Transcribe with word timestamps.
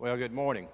Well, 0.00 0.16
good 0.16 0.32
morning. 0.32 0.68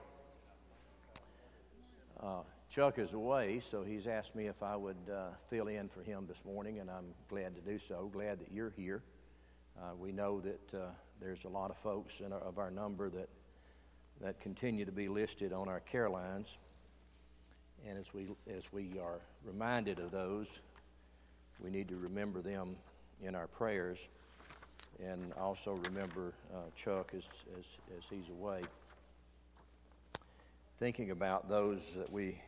Uh, 2.23 2.43
Chuck 2.69 2.99
is 2.99 3.15
away, 3.15 3.59
so 3.61 3.83
he's 3.83 4.07
asked 4.07 4.37
me 4.37 4.49
if 4.49 4.63
I 4.63 4.77
would 4.77 4.99
uh, 5.11 5.29
fill 5.49 5.69
in 5.69 5.89
for 5.89 6.03
him 6.03 6.27
this 6.29 6.45
morning, 6.45 6.79
and 6.79 6.91
I'm 6.91 7.07
glad 7.31 7.55
to 7.55 7.63
do 7.63 7.79
so. 7.79 8.11
Glad 8.13 8.41
that 8.41 8.53
you're 8.53 8.75
here. 8.77 9.01
Uh, 9.81 9.95
we 9.99 10.13
know 10.13 10.43
that 10.43 10.75
uh, 10.75 10.89
there's 11.23 11.47
a 11.47 11.49
lot 11.49 11.71
of 11.71 11.79
folks 11.79 12.21
our, 12.21 12.39
of 12.39 12.59
our 12.59 12.71
number 12.71 13.09
that 13.09 13.31
that 14.21 14.41
continue 14.41 14.85
to 14.85 14.93
be 14.93 15.09
listed 15.09 15.55
on 15.55 15.71
our 15.71 15.81
care 15.81 16.11
lines, 16.11 16.59
and 17.89 17.99
as 17.99 18.13
we 18.13 18.27
as 18.55 18.75
we 18.75 18.91
are 19.03 19.21
reminded 19.43 20.01
of 20.01 20.11
those, 20.11 20.61
we 21.61 21.71
need 21.71 21.89
to 21.89 21.97
remember 21.97 22.43
them 22.43 22.77
in 23.23 23.35
our 23.35 23.47
prayers, 23.47 24.07
and 25.03 25.33
also 25.41 25.81
remember 25.89 26.35
uh, 26.55 26.59
Chuck 26.77 27.13
as, 27.17 27.27
as 27.59 27.79
as 27.97 28.05
he's 28.11 28.29
away 28.29 28.61
thinking 30.77 31.11
about 31.11 31.49
those 31.49 31.95
that 31.95 32.11
we 32.11 32.41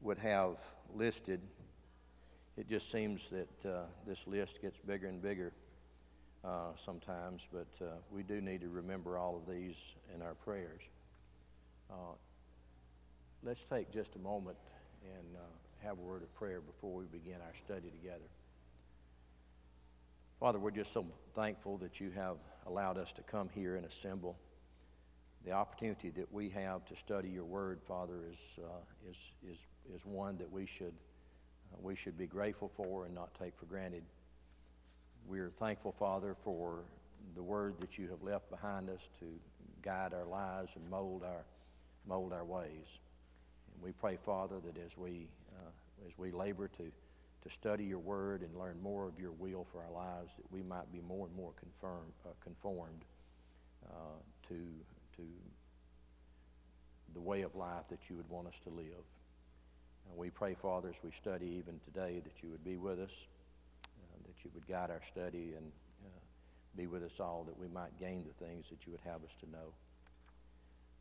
would 0.00 0.18
have 0.18 0.58
listed, 0.94 1.40
it 2.56 2.68
just 2.68 2.90
seems 2.90 3.30
that 3.30 3.68
uh, 3.68 3.82
this 4.06 4.26
list 4.26 4.62
gets 4.62 4.78
bigger 4.78 5.08
and 5.08 5.20
bigger 5.20 5.52
uh, 6.44 6.68
sometimes, 6.76 7.48
but 7.52 7.84
uh, 7.84 7.90
we 8.10 8.22
do 8.22 8.40
need 8.40 8.60
to 8.60 8.68
remember 8.68 9.18
all 9.18 9.36
of 9.36 9.52
these 9.52 9.94
in 10.14 10.22
our 10.22 10.34
prayers. 10.34 10.82
Uh, 11.90 12.14
let's 13.42 13.64
take 13.64 13.90
just 13.90 14.14
a 14.14 14.20
moment 14.20 14.56
and 15.04 15.36
uh, 15.36 15.86
have 15.86 15.98
a 15.98 16.02
word 16.02 16.22
of 16.22 16.32
prayer 16.34 16.60
before 16.60 16.92
we 16.92 17.04
begin 17.06 17.36
our 17.46 17.54
study 17.56 17.90
together. 17.90 18.28
Father, 20.38 20.58
we're 20.58 20.70
just 20.70 20.92
so 20.92 21.04
thankful 21.34 21.76
that 21.78 22.00
you 22.00 22.10
have 22.12 22.36
allowed 22.66 22.96
us 22.96 23.12
to 23.12 23.22
come 23.22 23.50
here 23.52 23.76
and 23.76 23.84
assemble 23.84 24.36
the 25.44 25.52
opportunity 25.52 26.10
that 26.10 26.32
we 26.32 26.50
have 26.50 26.84
to 26.86 26.96
study 26.96 27.28
your 27.28 27.44
word, 27.44 27.80
Father, 27.82 28.24
is, 28.30 28.58
uh, 28.62 29.10
is, 29.10 29.30
is, 29.50 29.66
is 29.94 30.04
one 30.04 30.36
that 30.36 30.50
we 30.50 30.66
should, 30.66 30.94
uh, 31.72 31.76
we 31.80 31.96
should 31.96 32.18
be 32.18 32.26
grateful 32.26 32.68
for 32.68 33.06
and 33.06 33.14
not 33.14 33.32
take 33.34 33.56
for 33.56 33.66
granted. 33.66 34.02
We're 35.26 35.50
thankful, 35.50 35.92
Father, 35.92 36.34
for 36.34 36.84
the 37.34 37.42
word 37.42 37.76
that 37.80 37.96
you 37.96 38.08
have 38.08 38.22
left 38.22 38.50
behind 38.50 38.90
us 38.90 39.08
to 39.20 39.26
guide 39.82 40.12
our 40.12 40.26
lives 40.26 40.76
and 40.76 40.88
mold 40.90 41.22
our, 41.24 41.44
mold 42.06 42.32
our 42.32 42.44
ways. 42.44 42.98
And 43.74 43.82
we 43.82 43.92
pray, 43.92 44.16
Father, 44.16 44.56
that 44.64 44.78
as 44.84 44.98
we, 44.98 45.28
uh, 45.56 46.06
as 46.06 46.18
we 46.18 46.32
labor 46.32 46.68
to, 46.68 46.82
to 47.42 47.50
study 47.50 47.84
your 47.84 47.98
word 47.98 48.42
and 48.42 48.54
learn 48.58 48.80
more 48.82 49.08
of 49.08 49.18
your 49.18 49.32
will 49.32 49.64
for 49.64 49.82
our 49.82 49.92
lives, 49.92 50.34
that 50.34 50.50
we 50.52 50.62
might 50.62 50.92
be 50.92 51.00
more 51.00 51.26
and 51.26 51.34
more 51.34 51.52
confirm, 51.58 52.12
uh, 52.26 52.30
conformed 52.42 53.04
uh, 53.88 54.18
to 54.48 54.56
to 55.20 57.14
the 57.14 57.20
way 57.20 57.42
of 57.42 57.54
life 57.54 57.88
that 57.90 58.08
you 58.08 58.16
would 58.16 58.28
want 58.28 58.46
us 58.46 58.60
to 58.60 58.70
live. 58.70 58.86
And 60.08 60.16
we 60.16 60.30
pray, 60.30 60.54
Father, 60.54 60.88
as 60.88 61.00
we 61.04 61.10
study 61.10 61.56
even 61.58 61.80
today, 61.84 62.20
that 62.24 62.42
you 62.42 62.50
would 62.50 62.64
be 62.64 62.76
with 62.76 62.98
us, 63.00 63.28
uh, 63.84 64.16
that 64.26 64.44
you 64.44 64.50
would 64.54 64.66
guide 64.66 64.90
our 64.90 65.02
study 65.02 65.54
and 65.56 65.72
uh, 66.04 66.20
be 66.76 66.86
with 66.86 67.02
us 67.02 67.20
all, 67.20 67.44
that 67.44 67.58
we 67.58 67.68
might 67.68 67.98
gain 67.98 68.24
the 68.24 68.44
things 68.44 68.70
that 68.70 68.86
you 68.86 68.92
would 68.92 69.00
have 69.04 69.22
us 69.24 69.34
to 69.36 69.50
know. 69.50 69.72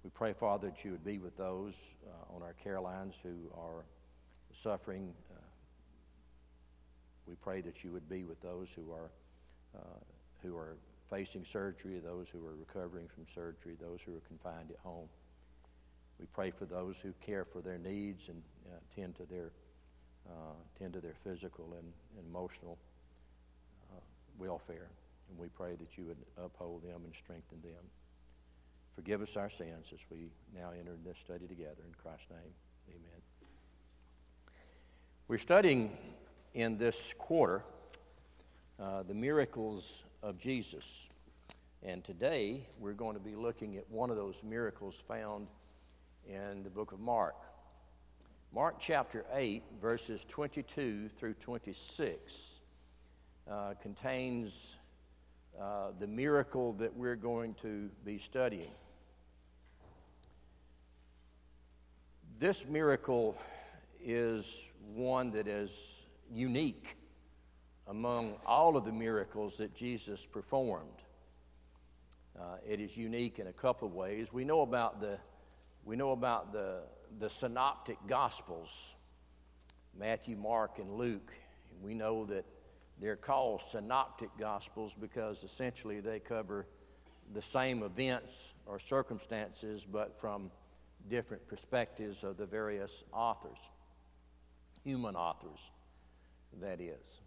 We 0.03 0.09
pray, 0.09 0.33
Father, 0.33 0.69
that 0.69 0.83
you 0.85 0.91
would 0.91 1.03
be 1.03 1.17
with 1.17 1.35
those 1.37 1.95
uh, 2.07 2.35
on 2.35 2.41
our 2.41 2.53
care 2.53 2.79
lines 2.79 3.19
who 3.21 3.35
are 3.57 3.85
suffering. 4.51 5.13
Uh, 5.31 5.35
we 7.27 7.35
pray 7.35 7.61
that 7.61 7.83
you 7.83 7.91
would 7.91 8.09
be 8.09 8.23
with 8.23 8.41
those 8.41 8.73
who 8.73 8.91
are, 8.91 9.11
uh, 9.75 9.99
who 10.41 10.55
are 10.55 10.77
facing 11.09 11.43
surgery, 11.43 11.99
those 11.99 12.29
who 12.29 12.45
are 12.45 12.55
recovering 12.55 13.07
from 13.07 13.25
surgery, 13.25 13.75
those 13.79 14.01
who 14.03 14.15
are 14.15 14.21
confined 14.27 14.71
at 14.71 14.77
home. 14.77 15.07
We 16.19 16.25
pray 16.33 16.51
for 16.51 16.65
those 16.65 16.99
who 16.99 17.13
care 17.21 17.45
for 17.45 17.61
their 17.61 17.77
needs 17.77 18.29
and 18.29 18.41
uh, 18.67 18.77
tend 18.95 19.15
to 19.15 19.23
their 19.25 19.51
uh, 20.29 20.53
tend 20.77 20.93
to 20.93 20.99
their 20.99 21.15
physical 21.15 21.73
and, 21.73 21.91
and 22.17 22.27
emotional 22.27 22.77
uh, 23.91 23.99
welfare. 24.37 24.89
And 25.29 25.39
we 25.39 25.47
pray 25.47 25.75
that 25.75 25.97
you 25.97 26.05
would 26.05 26.17
uphold 26.37 26.83
them 26.83 27.01
and 27.05 27.15
strengthen 27.15 27.61
them. 27.61 27.83
Forgive 28.93 29.21
us 29.21 29.37
our 29.37 29.49
sins 29.49 29.91
as 29.93 30.05
we 30.11 30.29
now 30.53 30.71
enter 30.77 30.91
this 31.03 31.19
study 31.19 31.47
together. 31.47 31.81
In 31.87 31.93
Christ's 32.01 32.29
name, 32.29 32.53
amen. 32.89 33.21
We're 35.27 35.37
studying 35.37 35.97
in 36.53 36.77
this 36.77 37.13
quarter 37.17 37.63
uh, 38.79 39.03
the 39.03 39.13
miracles 39.13 40.03
of 40.21 40.37
Jesus. 40.37 41.09
And 41.81 42.03
today 42.03 42.67
we're 42.77 42.93
going 42.93 43.15
to 43.15 43.21
be 43.21 43.35
looking 43.35 43.77
at 43.77 43.89
one 43.89 44.09
of 44.09 44.17
those 44.17 44.43
miracles 44.43 45.01
found 45.07 45.47
in 46.27 46.63
the 46.63 46.69
book 46.69 46.91
of 46.91 46.99
Mark. 46.99 47.35
Mark 48.53 48.75
chapter 48.79 49.25
8, 49.33 49.63
verses 49.81 50.25
22 50.25 51.09
through 51.09 51.35
26, 51.35 52.61
uh, 53.49 53.73
contains 53.81 54.75
uh, 55.59 55.91
the 55.99 56.07
miracle 56.07 56.73
that 56.73 56.95
we're 56.95 57.15
going 57.15 57.53
to 57.55 57.89
be 58.03 58.17
studying. 58.17 58.71
This 62.39 62.65
miracle 62.65 63.37
is 64.01 64.71
one 64.93 65.31
that 65.31 65.47
is 65.47 66.03
unique 66.31 66.98
among 67.89 68.35
all 68.45 68.77
of 68.77 68.85
the 68.85 68.91
miracles 68.91 69.57
that 69.57 69.73
Jesus 69.73 70.25
performed. 70.25 71.01
Uh, 72.39 72.43
it 72.65 72.79
is 72.79 72.95
unique 72.95 73.39
in 73.39 73.47
a 73.47 73.53
couple 73.53 73.87
of 73.87 73.95
ways. 73.95 74.31
We 74.31 74.45
know 74.45 74.61
about 74.61 75.01
the, 75.01 75.19
we 75.83 75.95
know 75.95 76.11
about 76.11 76.53
the, 76.53 76.83
the 77.19 77.29
synoptic 77.29 77.97
gospels, 78.07 78.95
Matthew, 79.97 80.37
Mark, 80.37 80.77
and 80.77 80.93
Luke. 80.93 81.33
We 81.81 81.95
know 81.95 82.25
that 82.25 82.45
they're 83.01 83.15
called 83.15 83.61
synoptic 83.61 84.29
gospels 84.37 84.93
because 84.93 85.43
essentially 85.43 85.99
they 85.99 86.19
cover 86.19 86.67
the 87.33 87.41
same 87.41 87.81
events 87.81 88.53
or 88.67 88.77
circumstances, 88.77 89.85
but 89.91 90.19
from 90.19 90.51
different 91.09 91.47
perspectives 91.47 92.23
of 92.23 92.37
the 92.37 92.45
various 92.45 93.03
authors, 93.11 93.71
human 94.83 95.15
authors, 95.15 95.71
that 96.61 96.79
is. 96.79 97.21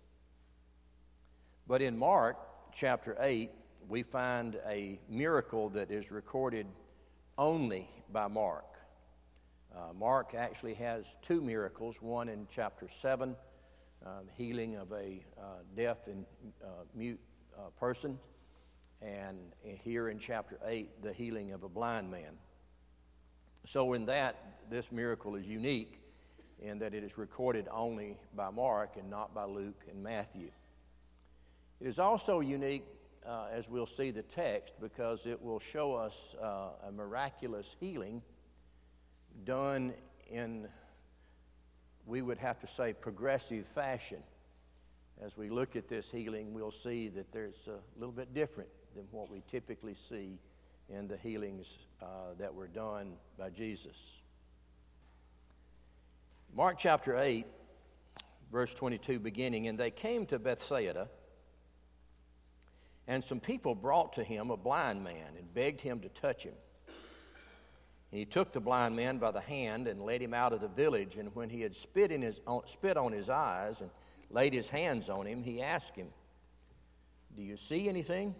But 1.66 1.80
in 1.80 1.96
Mark 1.96 2.36
chapter 2.72 3.16
8, 3.20 3.50
we 3.88 4.02
find 4.02 4.58
a 4.66 4.98
miracle 5.08 5.68
that 5.70 5.90
is 5.90 6.10
recorded 6.10 6.66
only 7.38 7.88
by 8.12 8.26
Mark. 8.26 8.64
Uh, 9.74 9.92
Mark 9.94 10.34
actually 10.34 10.74
has 10.74 11.16
two 11.22 11.40
miracles 11.40 12.02
one 12.02 12.28
in 12.28 12.46
chapter 12.50 12.88
7, 12.88 13.34
uh, 14.04 14.08
healing 14.36 14.76
of 14.76 14.92
a 14.92 15.24
uh, 15.38 15.42
deaf 15.76 16.08
and 16.08 16.26
uh, 16.62 16.84
mute 16.94 17.20
uh, 17.56 17.70
person, 17.78 18.18
and 19.00 19.38
here 19.62 20.08
in 20.08 20.18
chapter 20.18 20.58
8, 20.66 21.02
the 21.02 21.12
healing 21.12 21.52
of 21.52 21.62
a 21.62 21.68
blind 21.68 22.10
man. 22.10 22.36
So, 23.64 23.92
in 23.92 24.06
that, 24.06 24.36
this 24.68 24.90
miracle 24.90 25.36
is 25.36 25.48
unique 25.48 26.00
in 26.60 26.78
that 26.80 26.94
it 26.94 27.04
is 27.04 27.16
recorded 27.16 27.68
only 27.70 28.18
by 28.34 28.50
Mark 28.50 28.96
and 28.96 29.08
not 29.08 29.34
by 29.34 29.44
Luke 29.44 29.84
and 29.88 30.02
Matthew. 30.02 30.50
It 31.82 31.88
is 31.88 31.99
also 31.99 32.38
unique, 32.38 32.84
uh, 33.26 33.49
as 33.52 33.69
we'll 33.69 33.87
see 33.87 34.12
the 34.12 34.23
text, 34.23 34.75
because 34.81 35.26
it 35.26 35.43
will 35.43 35.58
show 35.58 35.94
us 35.94 36.37
uh, 36.40 36.69
a 36.87 36.93
miraculous 36.93 37.75
healing 37.81 38.23
done 39.44 39.93
in, 40.31 40.69
we 42.06 42.23
would 42.23 42.38
have 42.38 42.61
to 42.61 42.69
say, 42.69 42.93
progressive 42.93 43.67
fashion. 43.67 44.23
As 45.20 45.37
we 45.37 45.50
look 45.50 45.75
at 45.75 45.88
this 45.88 46.08
healing, 46.08 46.55
we'll 46.55 46.70
see 46.70 47.08
that 47.08 47.32
there's 47.32 47.67
a 47.67 47.81
little 47.99 48.14
bit 48.14 48.32
different 48.32 48.70
than 48.94 49.06
what 49.11 49.29
we 49.29 49.43
typically 49.49 49.94
see 49.94 50.38
in 50.88 51.08
the 51.08 51.17
healings 51.17 51.79
uh, 52.00 52.06
that 52.38 52.55
were 52.55 52.69
done 52.69 53.14
by 53.37 53.50
Jesus. 53.50 54.23
Mark 56.55 56.79
chapter 56.79 57.19
8, 57.19 57.44
verse 58.52 58.73
22, 58.73 59.19
beginning, 59.19 59.67
and 59.67 59.76
they 59.76 59.90
came 59.90 60.26
to 60.26 60.38
Bethsaida 60.38 61.08
and 63.12 63.22
some 63.22 63.40
people 63.40 63.74
brought 63.74 64.14
to 64.14 64.24
him 64.24 64.50
a 64.50 64.56
blind 64.56 65.04
man 65.04 65.34
and 65.36 65.52
begged 65.52 65.82
him 65.82 66.00
to 66.00 66.08
touch 66.08 66.44
him. 66.44 66.54
And 66.86 68.18
he 68.18 68.24
took 68.24 68.54
the 68.54 68.60
blind 68.60 68.96
man 68.96 69.18
by 69.18 69.30
the 69.30 69.40
hand 69.40 69.86
and 69.86 70.00
led 70.00 70.22
him 70.22 70.32
out 70.32 70.54
of 70.54 70.62
the 70.62 70.68
village. 70.68 71.16
And 71.16 71.28
when 71.36 71.50
he 71.50 71.60
had 71.60 71.74
spit, 71.74 72.10
in 72.10 72.22
his, 72.22 72.40
spit 72.64 72.96
on 72.96 73.12
his 73.12 73.28
eyes 73.28 73.82
and 73.82 73.90
laid 74.30 74.54
his 74.54 74.70
hands 74.70 75.10
on 75.10 75.26
him, 75.26 75.42
he 75.42 75.60
asked 75.60 75.94
him, 75.94 76.06
Do 77.36 77.42
you 77.42 77.58
see 77.58 77.86
anything? 77.86 78.34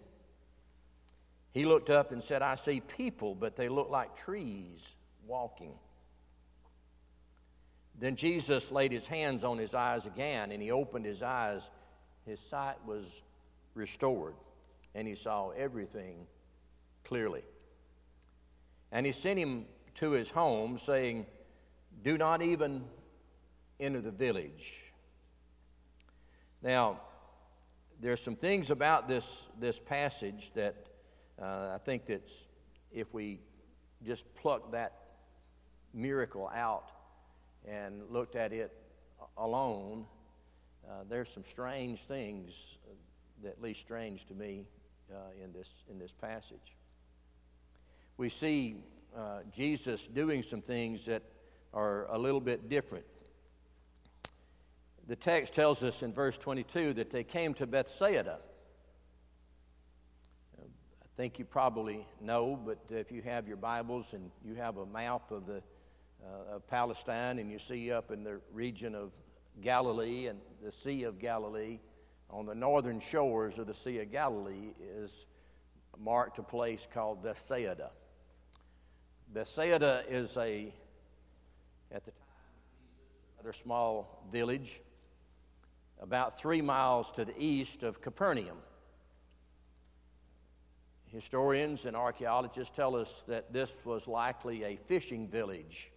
He 1.53 1.67
looked 1.67 1.91
up 1.91 2.11
and 2.11 2.23
said, 2.23 2.41
I 2.41 2.55
see 2.55 2.81
people, 2.81 3.35
but 3.35 3.57
they 3.57 3.69
look 3.69 3.91
like 3.91 4.17
trees 4.17 4.97
walking. 5.27 5.79
Then 8.01 8.17
Jesus 8.17 8.73
laid 8.73 8.91
his 8.91 9.07
hands 9.07 9.45
on 9.45 9.59
his 9.59 9.75
eyes 9.75 10.07
again, 10.07 10.51
and 10.51 10.63
he 10.63 10.71
opened 10.71 11.05
his 11.05 11.23
eyes. 11.23 11.71
His 12.25 12.41
sight 12.41 12.77
was 12.87 13.21
restored 13.75 14.33
and 14.95 15.09
he 15.09 15.15
saw 15.15 15.51
everything 15.51 16.27
clearly. 17.05 17.43
And 18.91 19.07
he 19.07 19.13
sent 19.13 19.39
him 19.39 19.67
to 19.95 20.11
his 20.13 20.31
home, 20.31 20.77
saying, 20.79 21.27
Do 22.03 22.19
not 22.19 22.43
even 22.43 22.85
enter 23.81 24.01
the 24.01 24.11
village. 24.11 24.93
Now, 26.63 27.01
there's 28.01 28.21
some 28.21 28.37
things 28.37 28.71
about 28.71 29.09
this, 29.09 29.47
this 29.59 29.81
passage 29.81 30.53
that 30.55 30.77
uh, 31.41 31.71
I 31.75 31.79
think 31.85 32.07
that 32.07 32.31
if 32.93 33.15
we 33.15 33.41
just 34.05 34.33
pluck 34.35 34.73
that 34.73 34.93
miracle 35.95 36.51
out 36.55 36.93
and 37.67 38.03
looked 38.11 38.37
at 38.37 38.53
it 38.53 38.73
alone, 39.37 40.07
uh, 40.89 41.05
there's 41.09 41.29
some 41.29 41.45
strange 41.45 42.05
things, 42.05 42.79
that 43.43 43.51
at 43.51 43.63
least 43.63 43.81
strange 43.81 44.25
to 44.27 44.35
me, 44.35 44.67
in, 45.43 45.53
this, 45.53 45.83
in 45.91 45.99
this 45.99 46.13
passage. 46.13 46.77
We 48.17 48.29
see 48.29 48.77
uh, 49.17 49.41
Jesus 49.53 50.07
doing 50.07 50.43
some 50.43 50.63
things 50.63 51.07
that 51.07 51.23
are 51.75 52.07
a 52.11 52.19
little 52.19 52.41
bit 52.41 52.69
different. 52.69 53.05
The 55.07 55.17
text 55.17 55.55
tells 55.55 55.83
us 55.83 56.03
in 56.03 56.13
verse 56.13 56.39
22 56.39 56.95
that 56.95 57.11
they 57.11 57.25
came 57.25 57.55
to 57.55 57.67
Bethsaida. 57.67 58.39
I 60.59 61.17
think 61.17 61.39
you 61.39 61.45
probably 61.45 62.07
know, 62.21 62.59
but 62.65 62.79
if 62.89 63.13
you 63.13 63.21
have 63.23 63.49
your 63.49 63.57
Bibles 63.57 64.15
and 64.15 64.31
you 64.45 64.55
have 64.55 64.77
a 64.79 64.87
map 64.87 65.31
of, 65.31 65.47
the, 65.47 65.63
uh, 66.25 66.57
of 66.57 66.67
Palestine 66.69 67.39
and 67.39 67.51
you 67.51 67.59
see 67.59 67.93
up 67.93 68.11
in 68.11 68.25
the 68.25 68.41
region 68.53 68.95
of 68.95 69.11
Galilee 69.61 70.29
and 70.29 70.39
the 70.63 70.73
Sea 70.73 71.03
of 71.03 71.19
Galilee, 71.19 71.81
on 72.33 72.47
the 72.47 72.55
northern 72.55 72.99
shores 72.99 73.59
of 73.59 73.67
the 73.67 73.75
Sea 73.75 73.99
of 74.01 74.11
Galilee 74.11 74.73
is 74.97 75.27
marked 75.99 76.39
a 76.39 76.43
place 76.43 76.89
called 76.93 77.23
Bethsaida. 77.23 77.91
Bethsaida 79.33 80.03
is 80.09 80.37
a, 80.37 80.73
at 81.93 82.05
the 82.05 82.11
time, 82.11 82.21
rather 83.37 83.53
small 83.53 84.27
village 84.33 84.81
about 86.01 86.39
three 86.39 86.63
miles 86.63 87.13
to 87.13 87.25
the 87.25 87.35
east 87.39 87.83
of 87.83 88.01
Capernaum. 88.01 88.57
Historians 91.07 91.85
and 91.85 91.95
archaeologists 91.95 92.75
tell 92.75 92.97
us 92.97 93.25
that 93.29 93.53
this 93.53 93.77
was 93.85 94.09
likely 94.09 94.65
a 94.65 94.77
fishing 94.77 95.29
village 95.29 95.93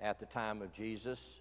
at 0.00 0.20
the 0.20 0.26
time 0.26 0.60
of 0.60 0.72
Jesus 0.72 1.40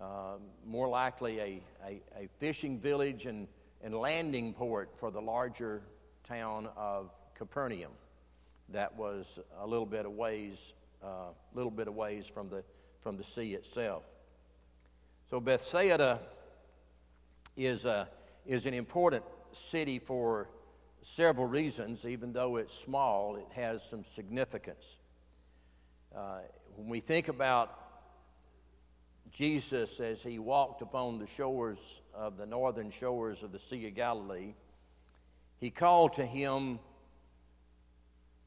uh, 0.00 0.36
more 0.66 0.88
likely 0.88 1.38
a, 1.38 1.62
a, 1.86 2.02
a, 2.18 2.28
fishing 2.38 2.78
village 2.78 3.26
and, 3.26 3.48
and 3.82 3.94
landing 3.94 4.52
port 4.52 4.90
for 4.96 5.10
the 5.10 5.20
larger 5.20 5.82
town 6.22 6.68
of 6.76 7.10
Capernaum 7.34 7.92
that 8.70 8.94
was 8.96 9.38
a 9.60 9.66
little 9.66 9.86
bit 9.86 10.06
of 10.06 10.12
ways, 10.12 10.74
a 11.02 11.06
uh, 11.06 11.26
little 11.54 11.70
bit 11.70 11.88
of 11.88 11.94
ways 11.94 12.26
from 12.26 12.48
the, 12.48 12.62
from 13.00 13.16
the 13.16 13.24
sea 13.24 13.54
itself. 13.54 14.14
So 15.26 15.40
Bethsaida 15.40 16.20
is, 17.56 17.84
a, 17.84 18.08
is 18.44 18.66
an 18.66 18.74
important 18.74 19.24
city 19.52 19.98
for 19.98 20.48
several 21.00 21.46
reasons. 21.46 22.04
Even 22.04 22.32
though 22.32 22.56
it's 22.56 22.74
small, 22.74 23.36
it 23.36 23.46
has 23.54 23.88
some 23.88 24.04
significance. 24.04 24.98
Uh, 26.14 26.40
when 26.76 26.88
we 26.88 27.00
think 27.00 27.28
about 27.28 27.85
Jesus, 29.30 30.00
as 30.00 30.22
he 30.22 30.38
walked 30.38 30.82
upon 30.82 31.18
the 31.18 31.26
shores 31.26 32.00
of 32.14 32.36
the 32.36 32.46
northern 32.46 32.90
shores 32.90 33.42
of 33.42 33.52
the 33.52 33.58
Sea 33.58 33.86
of 33.88 33.94
Galilee, 33.94 34.54
he 35.58 35.70
called 35.70 36.14
to 36.14 36.24
him 36.24 36.78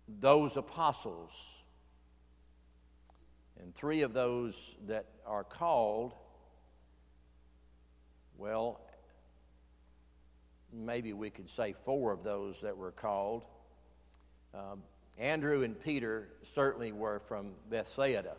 those 0.07 0.57
apostles. 0.57 1.61
And 3.61 3.75
three 3.75 4.01
of 4.03 4.13
those 4.13 4.77
that 4.87 5.05
are 5.25 5.43
called, 5.43 6.13
well, 8.37 8.81
maybe 10.71 11.13
we 11.13 11.29
could 11.29 11.49
say 11.49 11.73
four 11.73 12.11
of 12.11 12.23
those 12.23 12.61
that 12.61 12.77
were 12.77 12.91
called. 12.91 13.43
Um, 14.53 14.83
Andrew 15.17 15.63
and 15.63 15.79
Peter 15.79 16.29
certainly 16.43 16.91
were 16.91 17.19
from 17.19 17.51
Bethsaida. 17.69 18.35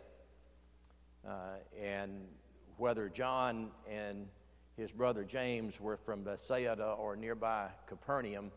Uh, 1.27 1.57
and 1.79 2.27
whether 2.77 3.09
John 3.09 3.71
and 3.89 4.27
his 4.75 4.91
brother 4.91 5.23
James 5.23 5.79
were 5.79 5.97
from 5.97 6.23
Bethsaida 6.23 6.95
or 6.97 7.15
nearby 7.15 7.67
Capernaum, 7.87 8.51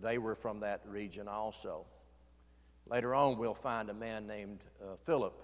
they 0.00 0.18
were 0.18 0.34
from 0.34 0.60
that 0.60 0.80
region 0.86 1.28
also. 1.28 1.84
Later 2.86 3.14
on, 3.14 3.38
we'll 3.38 3.54
find 3.54 3.90
a 3.90 3.94
man 3.94 4.26
named 4.26 4.60
uh, 4.82 4.96
Philip. 5.04 5.34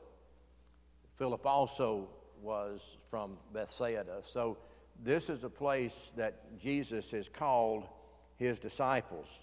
Philip 1.17 1.45
also 1.45 2.09
was 2.43 2.97
from 3.09 3.37
Bethsaida. 3.53 4.19
So, 4.23 4.59
this 5.03 5.29
is 5.29 5.45
a 5.45 5.51
place 5.51 6.13
that 6.17 6.59
Jesus 6.59 7.11
has 7.11 7.29
called 7.29 7.87
his 8.37 8.59
disciples. 8.59 9.43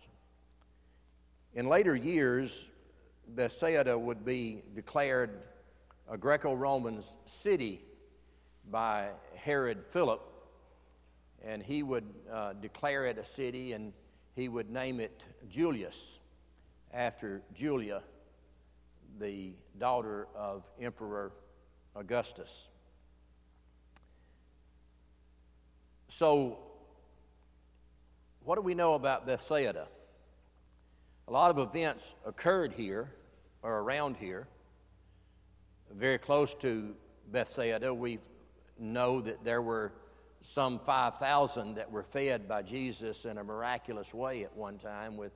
In 1.53 1.67
later 1.67 1.95
years, 1.95 2.71
Bethsaida 3.27 3.97
would 3.97 4.25
be 4.25 4.63
declared 4.73 5.29
a 6.09 6.17
Greco 6.17 6.53
Roman 6.53 7.01
city 7.25 7.81
by 8.69 9.09
Herod 9.35 9.85
Philip, 9.89 10.21
and 11.43 11.61
he 11.61 11.83
would 11.83 12.05
uh, 12.31 12.53
declare 12.53 13.05
it 13.05 13.17
a 13.17 13.25
city 13.25 13.73
and 13.73 13.93
he 14.35 14.47
would 14.47 14.69
name 14.69 14.99
it 14.99 15.23
Julias 15.49 16.19
after 16.93 17.41
Julia, 17.53 18.01
the 19.19 19.53
daughter 19.77 20.27
of 20.35 20.63
Emperor 20.79 21.31
Augustus. 21.95 22.69
So, 26.07 26.59
what 28.43 28.55
do 28.55 28.61
we 28.61 28.75
know 28.75 28.93
about 28.93 29.25
Bethsaida? 29.25 29.87
A 31.27 31.31
lot 31.31 31.49
of 31.49 31.57
events 31.57 32.13
occurred 32.25 32.73
here 32.73 33.11
or 33.61 33.79
around 33.79 34.17
here 34.17 34.47
very 35.95 36.17
close 36.17 36.53
to 36.55 36.95
Bethsaida, 37.31 37.93
we 37.93 38.19
know 38.79 39.21
that 39.21 39.43
there 39.43 39.61
were 39.61 39.93
some 40.41 40.79
5,000 40.79 41.75
that 41.75 41.91
were 41.91 42.03
fed 42.03 42.47
by 42.47 42.61
Jesus 42.61 43.25
in 43.25 43.37
a 43.37 43.43
miraculous 43.43 44.13
way 44.13 44.43
at 44.43 44.55
one 44.55 44.77
time 44.77 45.15
with 45.17 45.31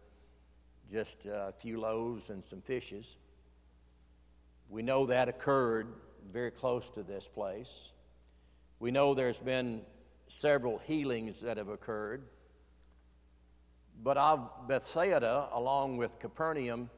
just 0.91 1.25
a 1.25 1.53
few 1.59 1.79
loaves 1.79 2.29
and 2.29 2.43
some 2.43 2.61
fishes. 2.61 3.15
We 4.69 4.81
know 4.81 5.05
that 5.05 5.29
occurred 5.29 5.87
very 6.31 6.51
close 6.51 6.89
to 6.91 7.03
this 7.03 7.27
place. 7.27 7.91
We 8.79 8.91
know 8.91 9.13
there's 9.13 9.39
been 9.39 9.81
several 10.27 10.77
healings 10.79 11.41
that 11.41 11.57
have 11.57 11.69
occurred. 11.69 12.23
But 14.03 14.17
of 14.17 14.49
Bethsaida, 14.67 15.47
along 15.53 15.97
with 15.97 16.19
Capernaum, 16.19 16.89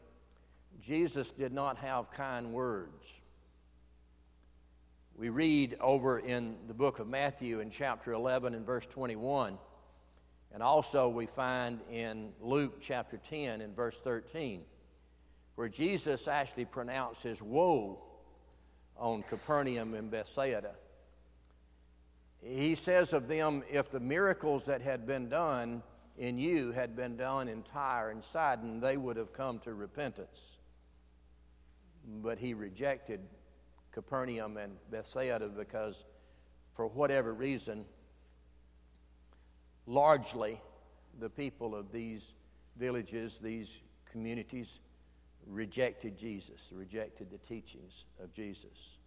Jesus 0.81 1.31
did 1.31 1.53
not 1.53 1.77
have 1.77 2.11
kind 2.11 2.53
words. 2.53 3.21
We 5.19 5.27
read 5.27 5.75
over 5.81 6.17
in 6.17 6.55
the 6.67 6.73
book 6.73 6.99
of 6.99 7.09
Matthew 7.09 7.59
in 7.59 7.69
chapter 7.69 8.13
11 8.13 8.53
and 8.53 8.65
verse 8.65 8.85
21. 8.85 9.57
And 10.53 10.63
also 10.63 11.09
we 11.09 11.25
find 11.25 11.81
in 11.91 12.31
Luke 12.39 12.75
chapter 12.79 13.17
10 13.17 13.59
and 13.59 13.75
verse 13.75 13.99
13, 13.99 14.61
where 15.55 15.67
Jesus 15.67 16.29
actually 16.29 16.63
pronounces 16.63 17.41
woe 17.41 17.99
on 18.95 19.23
Capernaum 19.23 19.93
and 19.93 20.09
Bethsaida. 20.09 20.71
He 22.41 22.73
says 22.73 23.11
of 23.11 23.27
them, 23.27 23.63
if 23.69 23.91
the 23.91 23.99
miracles 23.99 24.67
that 24.67 24.81
had 24.81 25.05
been 25.05 25.27
done 25.27 25.83
in 26.17 26.37
you 26.37 26.71
had 26.71 26.95
been 26.95 27.17
done 27.17 27.49
in 27.49 27.63
Tyre 27.63 28.11
and 28.11 28.23
Sidon, 28.23 28.79
they 28.79 28.95
would 28.95 29.17
have 29.17 29.33
come 29.33 29.59
to 29.59 29.73
repentance. 29.73 30.59
But 32.07 32.39
he 32.39 32.53
rejected 32.53 33.19
Capernaum 33.99 34.55
and 34.55 34.77
Bethsaida 34.89 35.49
because, 35.49 36.05
for 36.73 36.87
whatever 36.87 37.33
reason, 37.33 37.83
largely 39.85 40.61
the 41.19 41.29
people 41.29 41.75
of 41.75 41.91
these 41.91 42.33
villages, 42.77 43.39
these 43.39 43.77
communities, 44.09 44.79
rejected 45.45 46.17
Jesus, 46.17 46.69
rejected 46.71 47.29
the 47.29 47.39
teachings 47.39 48.05
of 48.23 48.31
Jesus. 48.31 48.97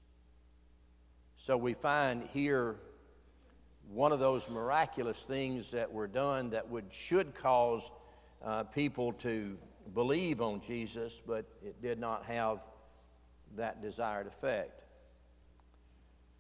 So 1.39 1.57
we 1.57 1.73
find 1.73 2.29
here 2.35 2.77
one 3.89 4.13
of 4.13 4.19
those 4.19 4.51
miraculous 4.51 5.23
things 5.23 5.71
that 5.71 5.91
were 5.91 6.07
done 6.07 6.51
that 6.51 6.69
would 6.69 6.93
should 6.93 7.35
cause 7.35 7.91
uh, 8.45 8.65
people 8.65 9.13
to 9.15 9.57
believe 9.95 10.43
on 10.43 10.61
Jesus, 10.61 11.23
but 11.27 11.47
it 11.65 11.81
did 11.81 11.99
not 11.99 12.27
have 12.27 12.63
that 13.57 13.83
desired 13.83 14.27
effect. 14.27 14.82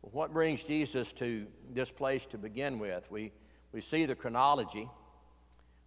What 0.02 0.32
brings 0.32 0.66
Jesus 0.66 1.12
to 1.14 1.46
this 1.70 1.90
place 1.90 2.26
to 2.26 2.38
begin 2.38 2.78
with? 2.78 3.10
We, 3.10 3.32
we 3.72 3.80
see 3.80 4.04
the 4.04 4.14
chronology. 4.14 4.88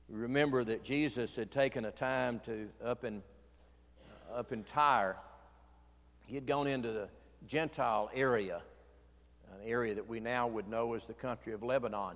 We 0.10 0.20
remember 0.20 0.64
that 0.64 0.84
Jesus 0.84 1.36
had 1.36 1.52
taken 1.52 1.86
a 1.86 1.92
time 1.92 2.40
to, 2.42 2.70
up 2.84 3.06
in 3.06 3.22
up 4.34 4.52
in 4.52 4.64
Tyre. 4.64 5.18
He 6.28 6.36
had 6.36 6.46
gone 6.46 6.68
into 6.68 6.92
the 6.92 7.10
Gentile 7.48 8.10
area, 8.14 8.62
an 9.54 9.68
area 9.68 9.96
that 9.96 10.08
we 10.08 10.20
now 10.20 10.48
would 10.48 10.68
know 10.68 10.94
as 10.94 11.06
the 11.06 11.14
country 11.14 11.54
of 11.54 11.64
Lebanon. 11.64 12.16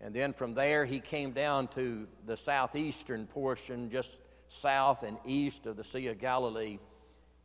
And 0.00 0.14
then 0.14 0.32
from 0.32 0.54
there, 0.54 0.84
he 0.84 0.98
came 0.98 1.32
down 1.32 1.68
to 1.68 2.08
the 2.26 2.36
southeastern 2.36 3.26
portion, 3.26 3.90
just 3.90 4.20
south 4.48 5.02
and 5.02 5.16
east 5.24 5.66
of 5.66 5.76
the 5.76 5.84
Sea 5.84 6.08
of 6.08 6.18
Galilee 6.18 6.78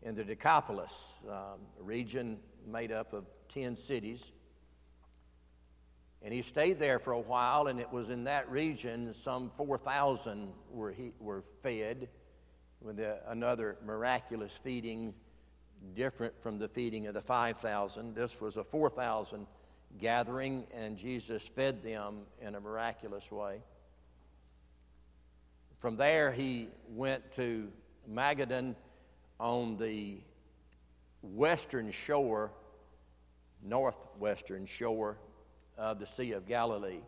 in 0.02 0.16
the 0.16 0.24
Decapolis, 0.24 1.16
um, 1.30 1.60
region 1.80 2.40
made 2.68 2.92
up 2.92 3.14
of 3.14 3.26
10 3.50 3.76
cities. 3.76 4.32
And 6.22 6.34
he 6.34 6.42
stayed 6.42 6.80
there 6.80 7.00
for 7.00 7.14
a 7.14 7.20
while, 7.20 7.68
and 7.68 7.80
it 7.80 7.92
was 7.92 8.10
in 8.10 8.26
that 8.26 8.50
region 8.50 9.14
some 9.14 9.50
4,000 9.52 10.50
were, 10.72 10.94
were 11.20 11.44
fed 11.62 12.10
with 12.82 13.00
another 13.28 13.78
miraculous 13.86 14.60
feeding 14.64 15.14
different 15.96 16.40
from 16.42 16.58
the 16.58 16.68
feeding 16.68 17.08
of 17.08 17.14
the 17.14 17.22
5,000. 17.22 18.16
This 18.16 18.40
was 18.42 18.58
a 18.58 18.64
4,000 18.64 19.46
gathering, 20.00 20.66
and 20.74 20.98
Jesus 20.98 21.48
fed 21.48 21.84
them 21.84 22.22
in 22.42 22.56
a 22.56 22.60
miraculous 22.60 23.32
way. 23.32 23.62
From 25.80 25.96
there, 25.96 26.32
he 26.32 26.70
went 26.90 27.32
to 27.34 27.70
Magadan 28.12 28.76
on 29.40 29.78
the 29.78 30.18
western 31.22 31.92
shore, 31.92 32.52
northwestern 33.64 34.66
shore 34.66 35.18
of 35.78 36.00
the 36.00 36.08
Sea 36.08 36.34
of 36.34 36.48
Galilee. 36.48 37.02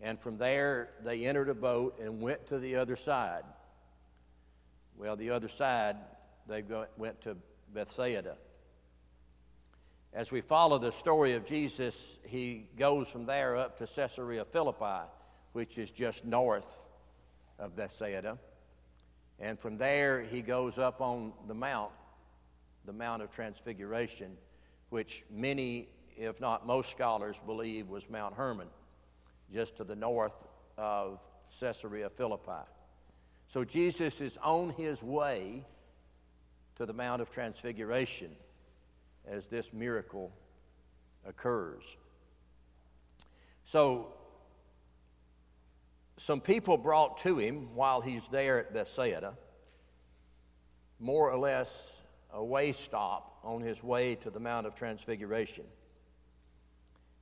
And 0.00 0.18
from 0.18 0.38
there, 0.38 0.90
they 1.02 1.26
entered 1.26 1.48
a 1.48 1.54
boat 1.54 1.98
and 2.00 2.20
went 2.20 2.46
to 2.48 2.58
the 2.58 2.76
other 2.76 2.96
side. 2.96 3.42
Well, 4.96 5.16
the 5.16 5.30
other 5.30 5.48
side, 5.48 5.96
they 6.48 6.64
went 6.96 7.20
to 7.22 7.36
Bethsaida. 7.72 8.36
As 10.12 10.32
we 10.32 10.40
follow 10.40 10.78
the 10.78 10.90
story 10.90 11.34
of 11.34 11.44
Jesus, 11.44 12.18
he 12.26 12.66
goes 12.76 13.08
from 13.08 13.26
there 13.26 13.56
up 13.56 13.76
to 13.78 13.86
Caesarea 13.86 14.44
Philippi, 14.44 15.08
which 15.52 15.78
is 15.78 15.90
just 15.90 16.24
north 16.24 16.90
of 17.58 17.76
Bethsaida. 17.76 18.38
And 19.38 19.58
from 19.58 19.76
there, 19.76 20.22
he 20.22 20.42
goes 20.42 20.78
up 20.78 21.00
on 21.00 21.32
the 21.46 21.54
mount, 21.54 21.92
the 22.90 22.98
Mount 22.98 23.22
of 23.22 23.30
Transfiguration, 23.30 24.36
which 24.88 25.22
many, 25.30 25.86
if 26.16 26.40
not 26.40 26.66
most 26.66 26.90
scholars, 26.90 27.40
believe 27.46 27.88
was 27.88 28.10
Mount 28.10 28.34
Hermon, 28.34 28.66
just 29.52 29.76
to 29.76 29.84
the 29.84 29.94
north 29.94 30.44
of 30.76 31.20
Caesarea 31.60 32.10
Philippi. 32.10 32.66
So 33.46 33.62
Jesus 33.62 34.20
is 34.20 34.38
on 34.38 34.70
his 34.70 35.04
way 35.04 35.64
to 36.74 36.84
the 36.84 36.92
Mount 36.92 37.22
of 37.22 37.30
Transfiguration 37.30 38.32
as 39.24 39.46
this 39.46 39.72
miracle 39.72 40.32
occurs. 41.24 41.96
So, 43.62 44.14
some 46.16 46.40
people 46.40 46.76
brought 46.76 47.18
to 47.18 47.38
him 47.38 47.76
while 47.76 48.00
he's 48.00 48.26
there 48.26 48.58
at 48.58 48.74
Bethsaida, 48.74 49.34
more 50.98 51.30
or 51.30 51.38
less 51.38 51.99
a 52.32 52.44
way 52.44 52.72
stop 52.72 53.38
on 53.42 53.60
his 53.60 53.82
way 53.82 54.14
to 54.16 54.30
the 54.30 54.40
Mount 54.40 54.66
of 54.66 54.74
Transfiguration. 54.74 55.64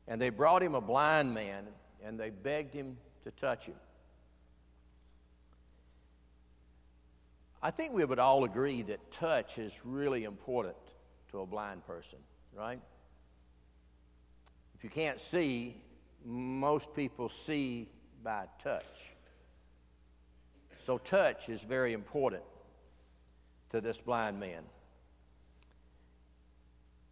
And 0.07 0.21
they 0.21 0.31
brought 0.31 0.63
him 0.63 0.75
a 0.75 0.81
blind 0.81 1.35
man 1.35 1.67
and 2.05 2.19
they 2.19 2.31
begged 2.31 2.75
him 2.75 2.97
to 3.25 3.31
touch 3.31 3.67
him. 3.67 3.75
I 7.63 7.71
think 7.71 7.93
we 7.93 8.05
would 8.05 8.19
all 8.19 8.45
agree 8.45 8.83
that 8.83 9.11
touch 9.11 9.59
is 9.59 9.83
really 9.85 10.25
important 10.25 10.77
to 11.31 11.41
a 11.41 11.47
blind 11.47 11.85
person, 11.87 12.21
right? 12.55 12.81
If 14.77 14.85
you 14.85 14.91
can't 14.91 15.19
see, 15.19 15.77
most 16.25 16.95
people 16.95 17.29
see 17.29 17.89
by 18.23 18.47
touch. 18.59 19.15
So, 20.79 20.99
touch 20.99 21.49
is 21.49 21.65
very 21.65 21.93
important 21.93 22.45
to 23.71 23.81
this 23.81 24.01
blind 24.01 24.39
man. 24.39 24.63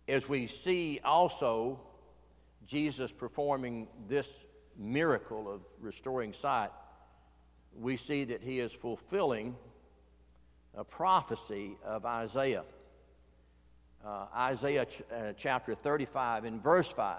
As 0.09 0.29
we 0.29 0.47
see 0.47 1.01
also 1.05 1.81
Jesus 2.67 3.13
performing 3.13 3.89
this 4.09 4.47
miracle 4.77 5.51
of 5.51 5.63
restoring 5.81 6.33
sight, 6.33 6.71
we 7.75 7.97
see 7.97 8.25
that 8.25 8.43
he 8.43 8.61
is 8.61 8.73
fulfilling 8.73 9.57
a 10.75 10.85
prophecy 10.85 11.77
of 11.85 12.05
Isaiah. 12.05 12.65
Uh, 14.05 14.27
Isaiah 14.35 14.85
ch- 14.85 15.03
uh, 15.13 15.33
chapter 15.37 15.75
35 15.75 16.45
in 16.45 16.61
verse 16.61 16.93
5 16.93 17.17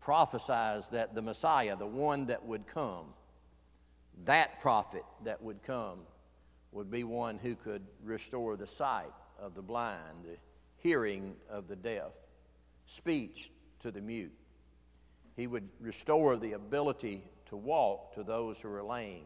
prophesies 0.00 0.88
that 0.88 1.14
the 1.14 1.22
Messiah, 1.22 1.76
the 1.76 1.86
one 1.86 2.26
that 2.26 2.44
would 2.44 2.66
come, 2.66 3.06
that 4.24 4.60
prophet 4.60 5.04
that 5.24 5.42
would 5.42 5.62
come, 5.62 6.00
would 6.72 6.90
be 6.90 7.04
one 7.04 7.38
who 7.38 7.54
could 7.54 7.82
restore 8.02 8.56
the 8.56 8.66
sight 8.66 9.12
of 9.38 9.54
the 9.54 9.62
blind, 9.62 10.24
the 10.24 10.36
hearing 10.78 11.36
of 11.50 11.68
the 11.68 11.76
deaf, 11.76 12.12
speech 12.86 13.50
to 13.80 13.90
the 13.90 14.00
mute. 14.00 14.32
He 15.36 15.46
would 15.46 15.68
restore 15.80 16.36
the 16.36 16.52
ability 16.52 17.22
to 17.46 17.56
walk 17.56 18.14
to 18.14 18.22
those 18.22 18.60
who 18.60 18.72
are 18.72 18.82
lame. 18.82 19.24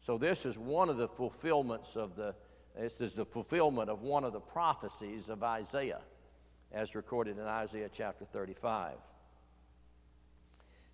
So, 0.00 0.18
this 0.18 0.46
is 0.46 0.58
one 0.58 0.88
of 0.88 0.96
the 0.96 1.08
fulfillments 1.08 1.96
of 1.96 2.16
the 2.16 2.34
this 2.78 3.00
is 3.00 3.14
the 3.14 3.24
fulfillment 3.24 3.90
of 3.90 4.02
one 4.02 4.22
of 4.22 4.32
the 4.32 4.40
prophecies 4.40 5.28
of 5.28 5.42
Isaiah, 5.42 6.00
as 6.70 6.94
recorded 6.94 7.36
in 7.36 7.44
Isaiah 7.44 7.88
chapter 7.92 8.24
35. 8.24 8.94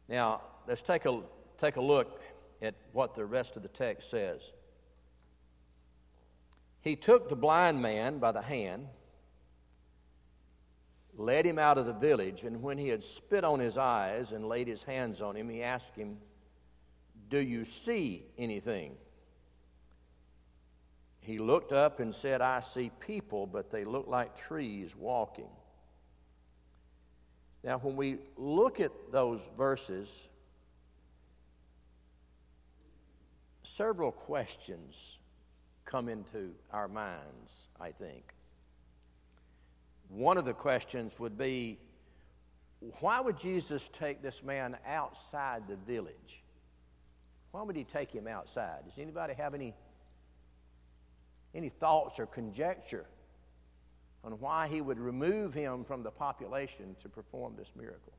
Now, 0.08 0.40
let's 0.66 0.82
take 0.82 1.04
a, 1.04 1.20
take 1.58 1.76
a 1.76 1.82
look 1.82 2.22
at 2.62 2.74
what 2.92 3.14
the 3.14 3.26
rest 3.26 3.56
of 3.56 3.62
the 3.62 3.68
text 3.68 4.10
says. 4.10 4.52
He 6.80 6.96
took 6.96 7.28
the 7.28 7.36
blind 7.36 7.82
man 7.82 8.18
by 8.18 8.32
the 8.32 8.42
hand, 8.42 8.88
led 11.16 11.46
him 11.46 11.58
out 11.58 11.78
of 11.78 11.86
the 11.86 11.92
village, 11.92 12.42
and 12.42 12.62
when 12.62 12.78
he 12.78 12.88
had 12.88 13.02
spit 13.02 13.44
on 13.44 13.60
his 13.60 13.78
eyes 13.78 14.32
and 14.32 14.48
laid 14.48 14.66
his 14.66 14.82
hands 14.82 15.22
on 15.22 15.36
him, 15.36 15.48
he 15.48 15.62
asked 15.62 15.94
him, 15.94 16.18
Do 17.28 17.38
you 17.38 17.64
see 17.64 18.24
anything? 18.36 18.96
He 21.20 21.38
looked 21.38 21.72
up 21.72 22.00
and 22.00 22.14
said, 22.14 22.42
I 22.42 22.60
see 22.60 22.90
people, 23.00 23.46
but 23.46 23.70
they 23.70 23.84
look 23.84 24.06
like 24.06 24.36
trees 24.36 24.94
walking. 24.94 25.48
Now, 27.62 27.78
when 27.78 27.96
we 27.96 28.18
look 28.36 28.78
at 28.78 28.92
those 29.10 29.48
verses, 29.56 30.28
several 33.62 34.12
questions 34.12 35.18
come 35.86 36.10
into 36.10 36.52
our 36.70 36.88
minds, 36.88 37.68
I 37.80 37.90
think. 37.90 38.34
One 40.14 40.38
of 40.38 40.44
the 40.44 40.54
questions 40.54 41.18
would 41.18 41.36
be 41.36 41.78
why 43.00 43.20
would 43.20 43.38
Jesus 43.38 43.88
take 43.88 44.22
this 44.22 44.42
man 44.42 44.76
outside 44.86 45.66
the 45.66 45.76
village? 45.76 46.42
Why 47.50 47.62
would 47.62 47.76
he 47.76 47.84
take 47.84 48.10
him 48.10 48.26
outside? 48.26 48.84
Does 48.84 48.98
anybody 48.98 49.34
have 49.34 49.54
any 49.54 49.74
any 51.54 51.68
thoughts 51.68 52.18
or 52.18 52.26
conjecture 52.26 53.06
on 54.24 54.32
why 54.40 54.66
he 54.66 54.80
would 54.80 54.98
remove 54.98 55.54
him 55.54 55.84
from 55.84 56.02
the 56.02 56.10
population 56.10 56.96
to 57.02 57.08
perform 57.08 57.54
this 57.56 57.72
miracle. 57.76 58.13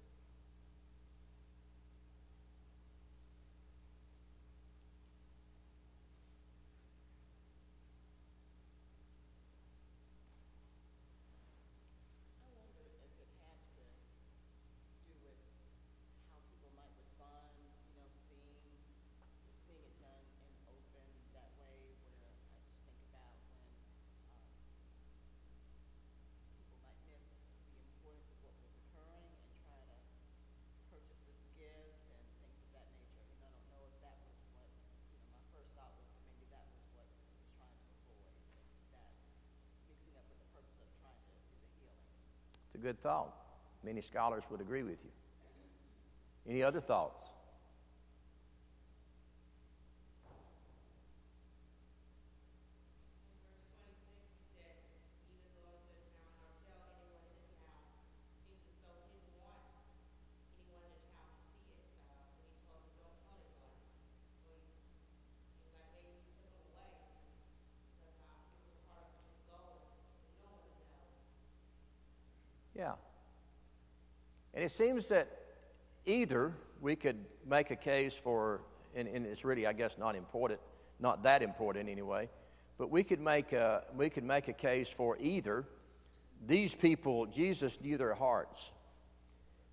Good 42.86 43.02
thought. 43.02 43.34
Many 43.84 44.00
scholars 44.00 44.44
would 44.52 44.62
agree 44.62 44.84
with 44.84 45.00
you. 45.04 45.10
Any 46.48 46.62
other 46.62 46.80
thoughts? 46.80 47.26
Yeah. 72.76 72.92
And 74.54 74.55
it 74.66 74.72
seems 74.72 75.08
that 75.10 75.28
either 76.06 76.52
we 76.82 76.96
could 76.96 77.24
make 77.48 77.70
a 77.70 77.76
case 77.76 78.18
for, 78.18 78.62
and, 78.96 79.08
and, 79.08 79.26
it's 79.26 79.46
really, 79.46 79.68
I 79.68 79.74
guess, 79.74 79.98
not 79.98 80.16
important, 80.16 80.60
not 81.00 81.22
that 81.24 81.44
important 81.44 81.88
anyway, 81.88 82.30
but 82.80 82.90
we 82.90 83.04
could 83.04 83.22
make 83.22 83.54
a, 83.54 83.84
we 83.96 84.10
could 84.10 84.24
make 84.24 84.48
a 84.48 84.54
case 84.54 84.90
for 84.90 85.18
either 85.20 85.66
these 86.48 86.74
people, 86.74 87.28
Jesus 87.28 87.80
knew 87.80 87.98
their 87.98 88.16
hearts, 88.16 88.72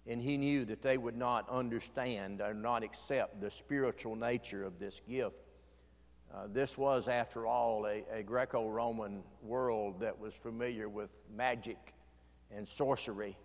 and 0.06 0.20
he 0.20 0.36
knew 0.36 0.66
that 0.66 0.82
they 0.82 0.98
would 0.98 1.16
not 1.16 1.48
understand 1.48 2.42
or 2.42 2.52
not 2.52 2.82
accept 2.82 3.40
the 3.40 3.50
spiritual 3.50 4.14
nature 4.14 4.62
of 4.62 4.78
this 4.78 5.00
gift. 5.08 5.40
Uh, 6.34 6.48
this 6.52 6.76
was, 6.76 7.08
after 7.08 7.46
all, 7.46 7.86
a, 7.86 8.04
a 8.12 8.22
Greco 8.22 8.68
Roman 8.68 9.22
world 9.42 10.00
that 10.00 10.18
was 10.18 10.34
familiar 10.34 10.88
with 10.88 11.18
magic 11.34 11.94
and 12.50 12.68
sorcery. 12.68 13.36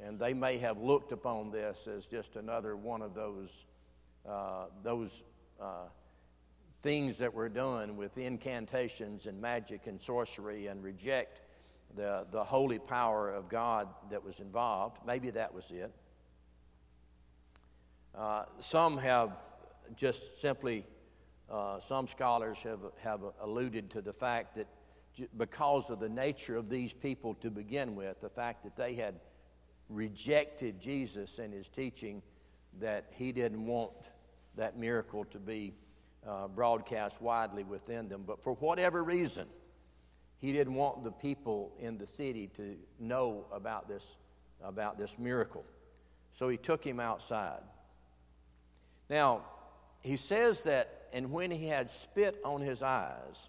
And 0.00 0.18
they 0.18 0.32
may 0.32 0.58
have 0.58 0.78
looked 0.78 1.12
upon 1.12 1.50
this 1.50 1.88
as 1.88 2.06
just 2.06 2.36
another 2.36 2.76
one 2.76 3.02
of 3.02 3.14
those, 3.14 3.66
uh, 4.28 4.66
those 4.82 5.24
uh, 5.60 5.88
things 6.82 7.18
that 7.18 7.34
were 7.34 7.48
done 7.48 7.96
with 7.96 8.16
incantations 8.16 9.26
and 9.26 9.40
magic 9.40 9.86
and 9.86 10.00
sorcery 10.00 10.68
and 10.68 10.82
reject 10.84 11.42
the, 11.96 12.26
the 12.30 12.44
holy 12.44 12.78
power 12.78 13.30
of 13.30 13.48
God 13.48 13.88
that 14.10 14.24
was 14.24 14.40
involved. 14.40 14.98
Maybe 15.06 15.30
that 15.30 15.52
was 15.52 15.70
it. 15.70 15.92
Uh, 18.14 18.44
some 18.58 18.98
have 18.98 19.32
just 19.96 20.40
simply, 20.40 20.84
uh, 21.50 21.80
some 21.80 22.06
scholars 22.06 22.62
have, 22.62 22.80
have 23.02 23.20
alluded 23.40 23.90
to 23.90 24.02
the 24.02 24.12
fact 24.12 24.56
that 24.56 24.66
because 25.36 25.90
of 25.90 25.98
the 25.98 26.08
nature 26.08 26.56
of 26.56 26.68
these 26.68 26.92
people 26.92 27.34
to 27.34 27.50
begin 27.50 27.96
with, 27.96 28.20
the 28.20 28.28
fact 28.28 28.62
that 28.64 28.76
they 28.76 28.94
had 28.94 29.14
rejected 29.88 30.80
Jesus 30.80 31.38
and 31.38 31.52
his 31.52 31.68
teaching, 31.68 32.22
that 32.80 33.06
he 33.14 33.32
didn't 33.32 33.64
want 33.64 33.92
that 34.56 34.76
miracle 34.76 35.24
to 35.26 35.38
be 35.38 35.74
uh, 36.26 36.48
broadcast 36.48 37.22
widely 37.22 37.64
within 37.64 38.08
them. 38.08 38.24
But 38.26 38.42
for 38.42 38.54
whatever 38.54 39.02
reason, 39.02 39.46
he 40.38 40.52
didn't 40.52 40.74
want 40.74 41.04
the 41.04 41.10
people 41.10 41.72
in 41.80 41.98
the 41.98 42.06
city 42.06 42.48
to 42.54 42.76
know 42.98 43.46
about 43.52 43.88
this, 43.88 44.16
about 44.62 44.98
this 44.98 45.18
miracle. 45.18 45.64
So 46.30 46.48
he 46.48 46.56
took 46.56 46.84
him 46.84 47.00
outside. 47.00 47.62
Now, 49.08 49.42
he 50.00 50.16
says 50.16 50.62
that, 50.62 51.08
and 51.12 51.32
when 51.32 51.50
he 51.50 51.66
had 51.66 51.90
spit 51.90 52.38
on 52.44 52.60
his 52.60 52.82
eyes, 52.82 53.48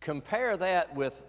compare 0.00 0.56
that 0.56 0.94
with 0.94 1.22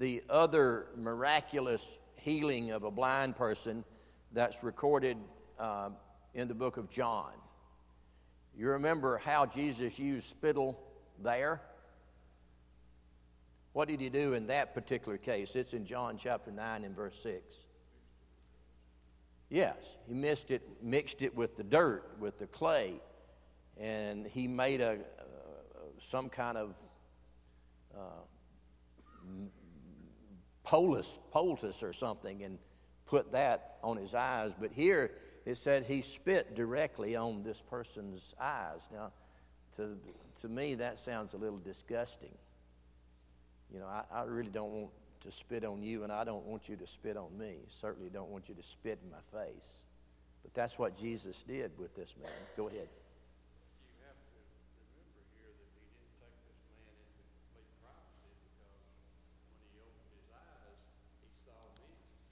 the 0.00 0.22
other 0.30 0.86
miraculous 0.96 1.98
healing 2.16 2.70
of 2.70 2.84
a 2.84 2.90
blind 2.90 3.36
person 3.36 3.84
that's 4.32 4.64
recorded 4.64 5.18
uh, 5.58 5.90
in 6.32 6.48
the 6.48 6.54
book 6.54 6.78
of 6.78 6.90
John. 6.90 7.32
You 8.56 8.70
remember 8.70 9.18
how 9.18 9.44
Jesus 9.44 9.98
used 9.98 10.26
spittle 10.26 10.80
there? 11.22 11.60
What 13.74 13.88
did 13.88 14.00
he 14.00 14.08
do 14.08 14.32
in 14.32 14.46
that 14.46 14.74
particular 14.74 15.18
case? 15.18 15.54
It's 15.54 15.74
in 15.74 15.84
John 15.84 16.16
chapter 16.16 16.50
9 16.50 16.82
and 16.82 16.96
verse 16.96 17.22
6. 17.22 17.58
Yes, 19.50 19.96
he 20.08 20.14
mixed 20.14 20.50
it, 20.50 20.62
mixed 20.82 21.20
it 21.20 21.36
with 21.36 21.58
the 21.58 21.62
dirt, 21.62 22.16
with 22.18 22.38
the 22.38 22.46
clay, 22.46 22.94
and 23.78 24.26
he 24.26 24.48
made 24.48 24.80
a, 24.80 24.92
uh, 24.92 24.96
some 25.98 26.30
kind 26.30 26.56
of 26.56 26.74
uh, 27.94 28.22
poultice, 30.70 31.18
poultice 31.32 31.82
or 31.82 31.92
something 31.92 32.44
and 32.44 32.56
put 33.06 33.32
that 33.32 33.78
on 33.82 33.96
his 33.96 34.14
eyes. 34.14 34.54
But 34.58 34.70
here 34.70 35.10
it 35.44 35.56
said 35.56 35.84
he 35.84 36.00
spit 36.00 36.54
directly 36.54 37.16
on 37.16 37.42
this 37.42 37.60
person's 37.60 38.34
eyes. 38.40 38.88
Now, 38.92 39.10
to, 39.76 39.96
to 40.42 40.48
me, 40.48 40.76
that 40.76 40.96
sounds 40.96 41.34
a 41.34 41.38
little 41.38 41.58
disgusting. 41.58 42.36
You 43.72 43.80
know, 43.80 43.86
I, 43.86 44.04
I 44.12 44.22
really 44.22 44.50
don't 44.50 44.70
want 44.70 44.90
to 45.22 45.32
spit 45.32 45.64
on 45.64 45.82
you, 45.82 46.04
and 46.04 46.12
I 46.12 46.22
don't 46.22 46.46
want 46.46 46.68
you 46.68 46.76
to 46.76 46.86
spit 46.86 47.16
on 47.16 47.36
me. 47.36 47.56
Certainly 47.66 48.10
don't 48.10 48.30
want 48.30 48.48
you 48.48 48.54
to 48.54 48.62
spit 48.62 49.00
in 49.02 49.10
my 49.10 49.44
face. 49.44 49.82
But 50.44 50.54
that's 50.54 50.78
what 50.78 50.96
Jesus 50.96 51.42
did 51.42 51.72
with 51.78 51.96
this 51.96 52.14
man. 52.22 52.30
Go 52.56 52.68
ahead. 52.68 52.88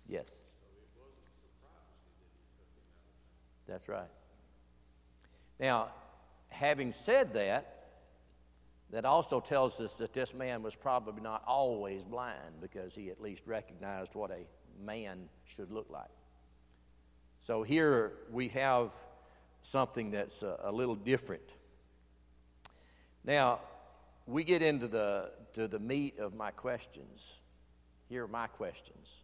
Yes. 0.09 0.40
That's 3.66 3.88
right. 3.88 4.09
Now, 5.61 5.88
having 6.49 6.92
said 6.92 7.35
that, 7.35 7.75
that 8.90 9.05
also 9.05 9.40
tells 9.40 9.81
us 9.81 9.99
that 9.99 10.14
this 10.14 10.33
man 10.33 10.62
was 10.62 10.75
probably 10.75 11.21
not 11.21 11.42
always 11.47 12.05
blind 12.05 12.61
because 12.61 12.94
he 12.94 13.11
at 13.11 13.21
least 13.21 13.47
recognized 13.47 14.14
what 14.14 14.31
a 14.31 14.47
man 14.83 15.29
should 15.44 15.71
look 15.71 15.90
like. 15.90 16.09
So 17.40 17.62
here 17.62 18.12
we 18.33 18.49
have 18.49 18.92
something 19.61 20.11
that's 20.11 20.42
a, 20.42 20.59
a 20.64 20.73
little 20.73 20.94
different. 20.94 21.55
Now, 23.25 23.61
we 24.27 24.44
get 24.44 24.62
into 24.62 24.88
the, 24.88 25.33
to 25.53 25.68
the 25.68 25.79
meat 25.79 26.18
of 26.18 26.35
my 26.35 26.51
questions. 26.51 27.35
Here 28.09 28.25
are 28.25 28.29
my 28.29 28.47
questions. 28.47 29.16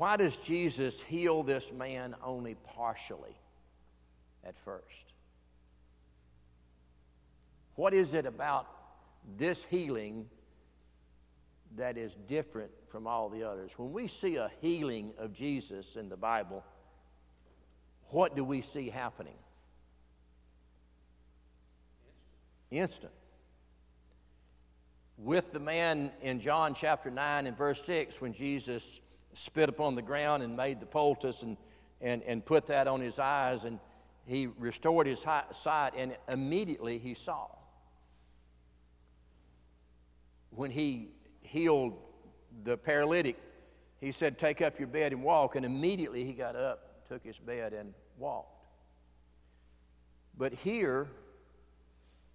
Why 0.00 0.16
does 0.16 0.38
Jesus 0.38 1.02
heal 1.02 1.42
this 1.42 1.74
man 1.74 2.16
only 2.24 2.54
partially 2.54 3.38
at 4.42 4.56
first? 4.56 5.12
What 7.74 7.92
is 7.92 8.14
it 8.14 8.24
about 8.24 8.66
this 9.36 9.62
healing 9.62 10.24
that 11.76 11.98
is 11.98 12.14
different 12.26 12.70
from 12.88 13.06
all 13.06 13.28
the 13.28 13.42
others? 13.42 13.78
When 13.78 13.92
we 13.92 14.06
see 14.06 14.36
a 14.36 14.50
healing 14.62 15.12
of 15.18 15.34
Jesus 15.34 15.96
in 15.96 16.08
the 16.08 16.16
Bible, 16.16 16.64
what 18.06 18.34
do 18.34 18.42
we 18.42 18.62
see 18.62 18.88
happening? 18.88 19.36
Instant. 22.70 23.12
With 25.18 25.52
the 25.52 25.60
man 25.60 26.10
in 26.22 26.40
John 26.40 26.72
chapter 26.72 27.10
9 27.10 27.46
and 27.46 27.54
verse 27.54 27.84
6, 27.84 28.22
when 28.22 28.32
Jesus 28.32 29.02
spit 29.32 29.68
upon 29.68 29.94
the 29.94 30.02
ground 30.02 30.42
and 30.42 30.56
made 30.56 30.80
the 30.80 30.86
poultice 30.86 31.42
and, 31.42 31.56
and, 32.00 32.22
and 32.22 32.44
put 32.44 32.66
that 32.66 32.88
on 32.88 33.00
his 33.00 33.18
eyes, 33.18 33.64
and 33.64 33.78
he 34.26 34.46
restored 34.58 35.06
his 35.06 35.24
sight, 35.50 35.92
and 35.96 36.16
immediately 36.28 36.98
he 36.98 37.14
saw. 37.14 37.46
when 40.50 40.70
he 40.70 41.08
healed 41.42 41.96
the 42.64 42.76
paralytic, 42.76 43.36
he 44.00 44.10
said, 44.10 44.38
Take 44.38 44.60
up 44.60 44.78
your 44.78 44.88
bed 44.88 45.12
and 45.12 45.22
walk. 45.22 45.56
And 45.56 45.64
immediately 45.64 46.24
he 46.24 46.32
got 46.32 46.56
up, 46.56 47.06
took 47.08 47.24
his 47.24 47.38
bed, 47.38 47.72
and 47.72 47.94
walked. 48.18 48.66
But 50.36 50.52
here, 50.52 51.08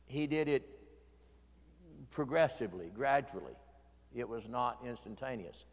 he 0.06 0.28
did 0.28 0.48
it 0.48 0.68
progressively, 2.12 2.92
gradually. 2.94 3.54
It 4.14 4.28
was 4.30 4.48
not 4.48 4.80
instantaneous. 4.86 5.66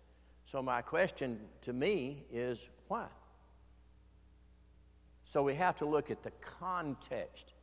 So, 0.45 0.63
my 0.63 0.83
question 0.83 1.41
to 1.63 1.73
me 1.73 2.25
is 2.33 2.69
why? 2.89 3.07
So, 5.25 5.43
we 5.43 5.55
have 5.55 5.77
to 5.77 5.87
look 5.87 6.11
at 6.11 6.23
the 6.23 6.33
context. 6.41 7.55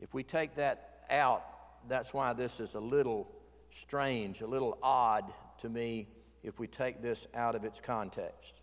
If 0.00 0.14
we 0.14 0.22
take 0.22 0.56
that 0.56 1.04
out, 1.10 1.44
that's 1.88 2.14
why 2.14 2.32
this 2.32 2.60
is 2.60 2.74
a 2.74 2.80
little 2.80 3.30
strange, 3.70 4.40
a 4.40 4.46
little 4.46 4.78
odd 4.82 5.32
to 5.58 5.68
me 5.68 6.08
if 6.42 6.58
we 6.58 6.66
take 6.66 7.02
this 7.02 7.26
out 7.34 7.54
of 7.54 7.64
its 7.64 7.80
context. 7.80 8.60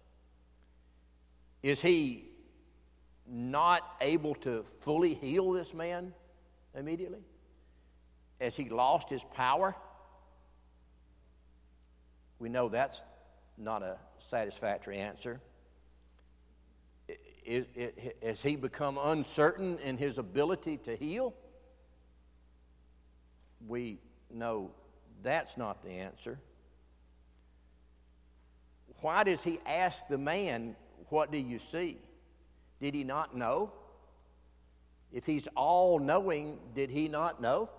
Is 1.64 1.82
he 1.82 2.26
not 3.28 3.98
able 4.02 4.36
to 4.36 4.64
fully 4.82 5.14
heal 5.14 5.52
this 5.52 5.74
man 5.74 6.14
immediately? 6.76 7.24
Has 8.40 8.58
he 8.58 8.70
lost 8.70 9.10
his 9.10 9.24
power? 9.24 9.76
We 12.40 12.50
know 12.50 12.70
that's 12.70 13.04
not 13.58 13.84
a 13.84 13.98
satisfactory 14.18 14.98
answer. 14.98 15.40
Is, 17.46 17.66
is, 17.76 17.92
has 18.22 18.42
he 18.42 18.56
become 18.56 19.00
uncertain 19.02 19.78
in 19.80 19.98
his 19.98 20.18
ability 20.18 20.78
to 20.78 20.96
heal? 20.96 21.34
We 23.68 24.00
know 24.34 24.72
that's 25.24 25.58
not 25.58 25.84
the 25.84 25.90
answer. 25.90 26.40
Why 29.02 29.24
does 29.24 29.44
he 29.44 29.60
ask 29.66 30.08
the 30.08 30.18
man, 30.18 30.76
What 31.10 31.32
do 31.32 31.38
you 31.38 31.60
see? 31.60 31.98
Did 32.80 32.94
he 32.94 33.04
not 33.04 33.36
know? 33.36 33.74
If 35.12 35.26
he's 35.26 35.48
all 35.56 36.00
knowing, 36.00 36.60
did 36.74 36.90
he 36.90 37.08
not 37.08 37.42
know? 37.42 37.70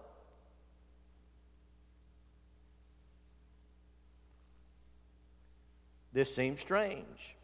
This 6.13 6.35
seems 6.35 6.61
strange. 6.61 7.37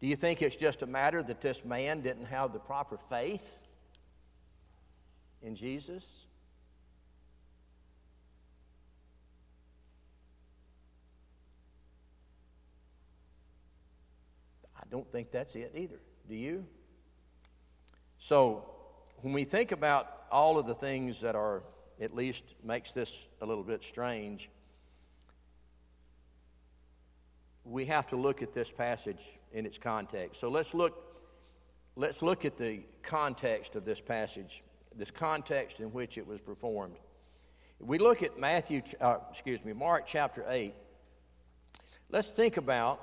Do 0.00 0.08
you 0.08 0.16
think 0.16 0.42
it's 0.42 0.56
just 0.56 0.82
a 0.82 0.86
matter 0.86 1.22
that 1.22 1.40
this 1.40 1.64
man 1.64 2.00
didn't 2.00 2.24
have 2.26 2.52
the 2.52 2.58
proper 2.58 2.96
faith 2.96 3.56
in 5.40 5.54
Jesus? 5.54 6.26
I 14.76 14.82
don't 14.90 15.10
think 15.12 15.30
that's 15.30 15.54
it 15.54 15.72
either. 15.76 16.00
Do 16.28 16.34
you? 16.34 16.66
So, 18.18 18.68
when 19.18 19.32
we 19.32 19.44
think 19.44 19.70
about 19.70 20.24
all 20.32 20.58
of 20.58 20.66
the 20.66 20.74
things 20.74 21.20
that 21.20 21.36
are, 21.36 21.62
at 22.00 22.12
least 22.12 22.56
makes 22.64 22.90
this 22.90 23.28
a 23.40 23.46
little 23.46 23.62
bit 23.62 23.84
strange, 23.84 24.50
we 27.64 27.84
have 27.86 28.06
to 28.08 28.16
look 28.16 28.42
at 28.42 28.52
this 28.52 28.70
passage 28.70 29.38
in 29.52 29.66
its 29.66 29.78
context. 29.78 30.40
So 30.40 30.48
let's 30.48 30.74
look, 30.74 31.14
let's 31.96 32.22
look 32.22 32.44
at 32.44 32.56
the 32.56 32.80
context 33.02 33.76
of 33.76 33.84
this 33.84 34.00
passage, 34.00 34.62
this 34.96 35.10
context 35.10 35.80
in 35.80 35.92
which 35.92 36.18
it 36.18 36.26
was 36.26 36.40
performed. 36.40 36.96
We 37.78 37.98
look 37.98 38.22
at 38.22 38.38
Matthew, 38.38 38.82
uh, 39.00 39.18
excuse 39.30 39.64
me, 39.64 39.72
Mark 39.72 40.04
chapter 40.06 40.44
8. 40.48 40.74
Let's 42.10 42.30
think 42.30 42.56
about 42.56 43.00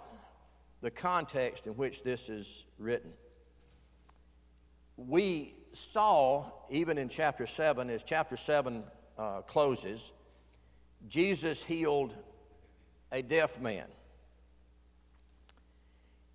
the 0.82 0.92
context 0.92 1.68
in 1.68 1.74
which 1.74 2.04
this 2.04 2.30
is 2.30 2.66
written. 2.78 3.12
We 4.96 5.56
saw, 5.72 6.46
even 6.70 6.98
in 6.98 7.10
chapter 7.10 7.46
7, 7.46 7.90
as 7.90 8.04
chapter 8.04 8.38
7 8.38 8.84
uh, 9.18 9.42
closes, 9.42 10.12
Jesus 11.08 11.64
healed 11.64 12.16
a 13.12 13.22
deaf 13.22 13.60
man. 13.60 13.88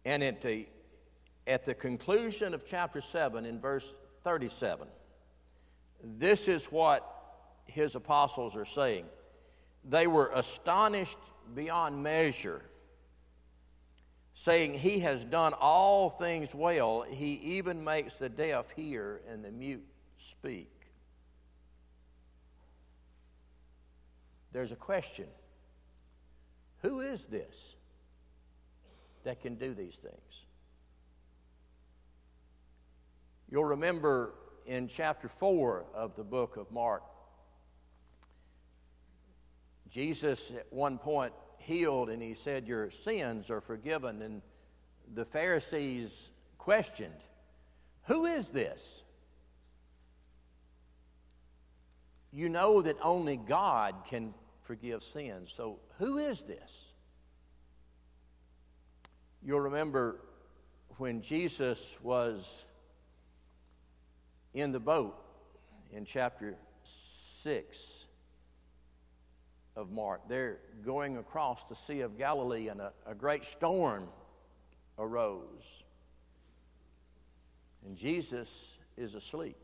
And 0.05 0.23
at 0.23 0.40
the, 0.40 0.67
at 1.47 1.64
the 1.64 1.75
conclusion 1.75 2.55
of 2.55 2.64
chapter 2.64 3.01
7, 3.01 3.47
in 3.47 3.59
verse 3.59 3.97
37, 4.23 4.88
this 6.03 6.49
is 6.49 6.67
what 6.67 7.11
his 7.67 7.95
apostles 7.95 8.57
are 8.57 8.64
saying. 8.64 9.07
They 9.85 10.07
were 10.07 10.31
astonished 10.35 11.19
beyond 11.55 12.03
measure, 12.03 12.62
saying, 14.35 14.75
He 14.75 15.01
has 15.01 15.25
done 15.25 15.55
all 15.59 16.11
things 16.11 16.55
well. 16.55 17.05
He 17.09 17.35
even 17.35 17.85
makes 17.85 18.17
the 18.17 18.29
deaf 18.29 18.71
hear 18.71 19.21
and 19.29 19.45
the 19.45 19.51
mute 19.51 19.85
speak. 20.17 20.71
There's 24.53 24.73
a 24.73 24.77
question 24.77 25.27
Who 26.83 27.01
is 27.01 27.27
this? 27.27 27.77
That 29.25 29.41
can 29.41 29.57
do 29.57 29.75
these 29.75 29.97
things. 29.97 30.47
You'll 33.51 33.65
remember 33.65 34.35
in 34.67 34.89
chapter 34.89 35.29
4 35.29 35.87
of 35.95 36.17
the 36.17 36.25
book 36.25 36.57
of 36.57 36.71
Mark, 36.71 37.03
Jesus 39.89 40.51
at 40.53 40.73
one 40.73 40.99
point 40.99 41.33
healed 41.59 42.11
and 42.11 42.23
he 42.23 42.35
said, 42.35 42.67
Your 42.67 42.91
sins 42.91 43.51
are 43.51 43.61
forgiven. 43.61 44.23
And 44.23 44.43
the 45.13 45.25
Pharisees 45.25 46.31
questioned, 46.59 47.15
Who 48.05 48.27
is 48.27 48.51
this? 48.51 49.03
You 52.33 52.49
know 52.49 52.83
that 52.83 52.97
only 53.03 53.37
God 53.37 53.95
can 54.09 54.35
forgive 54.63 55.03
sins. 55.03 55.53
So, 55.53 55.79
who 55.99 56.19
is 56.19 56.43
this? 56.43 56.94
You'll 59.47 59.61
remember 59.61 60.21
when 60.97 61.21
Jesus 61.21 61.99
was 62.03 62.65
in 64.55 64.73
the 64.73 64.81
boat 64.81 65.23
in 65.93 66.07
chapter 66.07 66.57
6 66.85 68.07
of 69.77 69.91
Mark. 69.91 70.23
They're 70.29 70.61
going 70.87 71.19
across 71.19 71.65
the 71.65 71.75
Sea 71.75 72.01
of 72.01 72.17
Galilee, 72.17 72.69
and 72.69 72.81
a, 72.81 72.93
a 73.07 73.15
great 73.15 73.45
storm 73.45 74.09
arose. 74.99 75.85
And 77.85 77.97
Jesus 77.99 78.79
is 78.97 79.15
asleep. 79.15 79.59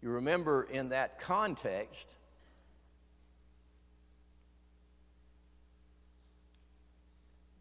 You 0.00 0.10
remember 0.10 0.62
in 0.62 0.90
that 0.90 1.18
context, 1.20 2.16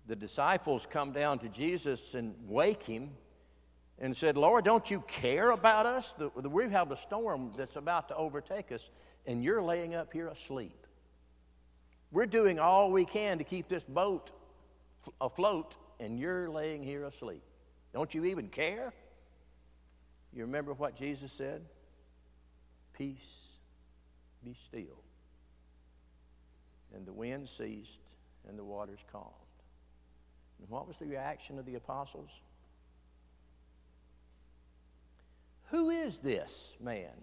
the 0.08 0.16
disciples 0.16 0.88
come 0.90 1.12
down 1.12 1.40
to 1.40 1.50
Jesus 1.50 2.16
and 2.16 2.34
wake 2.48 2.84
him 2.84 3.12
and 4.00 4.16
said, 4.16 4.38
Lord, 4.38 4.64
don't 4.64 4.90
you 4.90 5.02
care 5.02 5.52
about 5.52 5.86
us? 5.86 6.16
We 6.36 6.70
have 6.70 6.92
a 6.92 6.98
storm 6.98 7.52
that's 7.58 7.76
about 7.76 8.08
to 8.10 8.16
overtake 8.16 8.72
us, 8.72 8.90
and 9.26 9.44
you're 9.44 9.62
laying 9.62 9.96
up 9.96 10.14
here 10.14 10.28
asleep. 10.28 10.88
We're 12.12 12.26
doing 12.26 12.58
all 12.60 12.92
we 12.92 13.04
can 13.04 13.40
to 13.40 13.44
keep 13.44 13.68
this 13.68 13.84
boat 13.84 14.32
afloat, 15.20 15.76
and 16.00 16.18
you're 16.18 16.50
laying 16.50 16.84
here 16.84 17.04
asleep. 17.04 17.44
Don't 17.94 18.14
you 18.14 18.26
even 18.26 18.48
care? 18.48 18.94
You 20.34 20.44
remember 20.44 20.74
what 20.74 20.96
Jesus 20.96 21.32
said? 21.34 21.64
Peace, 22.94 23.48
be 24.44 24.54
still. 24.54 25.04
And 26.96 27.06
the 27.06 27.14
wind 27.14 27.50
ceased, 27.50 28.02
and 28.48 28.58
the 28.58 28.64
waters 28.64 29.00
calmed. 29.12 29.34
And 30.60 30.70
what 30.70 30.88
was 30.88 30.98
the 30.98 31.06
reaction 31.06 31.60
of 31.60 31.66
the 31.66 31.76
apostles? 31.76 32.42
Who 35.70 35.90
is 35.90 36.20
this 36.20 36.78
man 36.82 37.14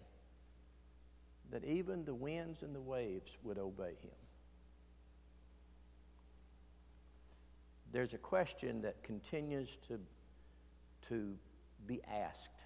that 1.51 1.64
even 1.64 2.05
the 2.05 2.14
winds 2.14 2.62
and 2.62 2.75
the 2.75 2.81
waves 2.81 3.38
would 3.42 3.59
obey 3.59 3.97
him? 4.03 4.11
There's 7.92 8.12
a 8.12 8.18
question 8.18 8.83
that 8.83 9.03
continues 9.03 9.77
to, 9.88 10.01
to 11.09 11.37
be 11.87 12.03
asked. 12.05 12.64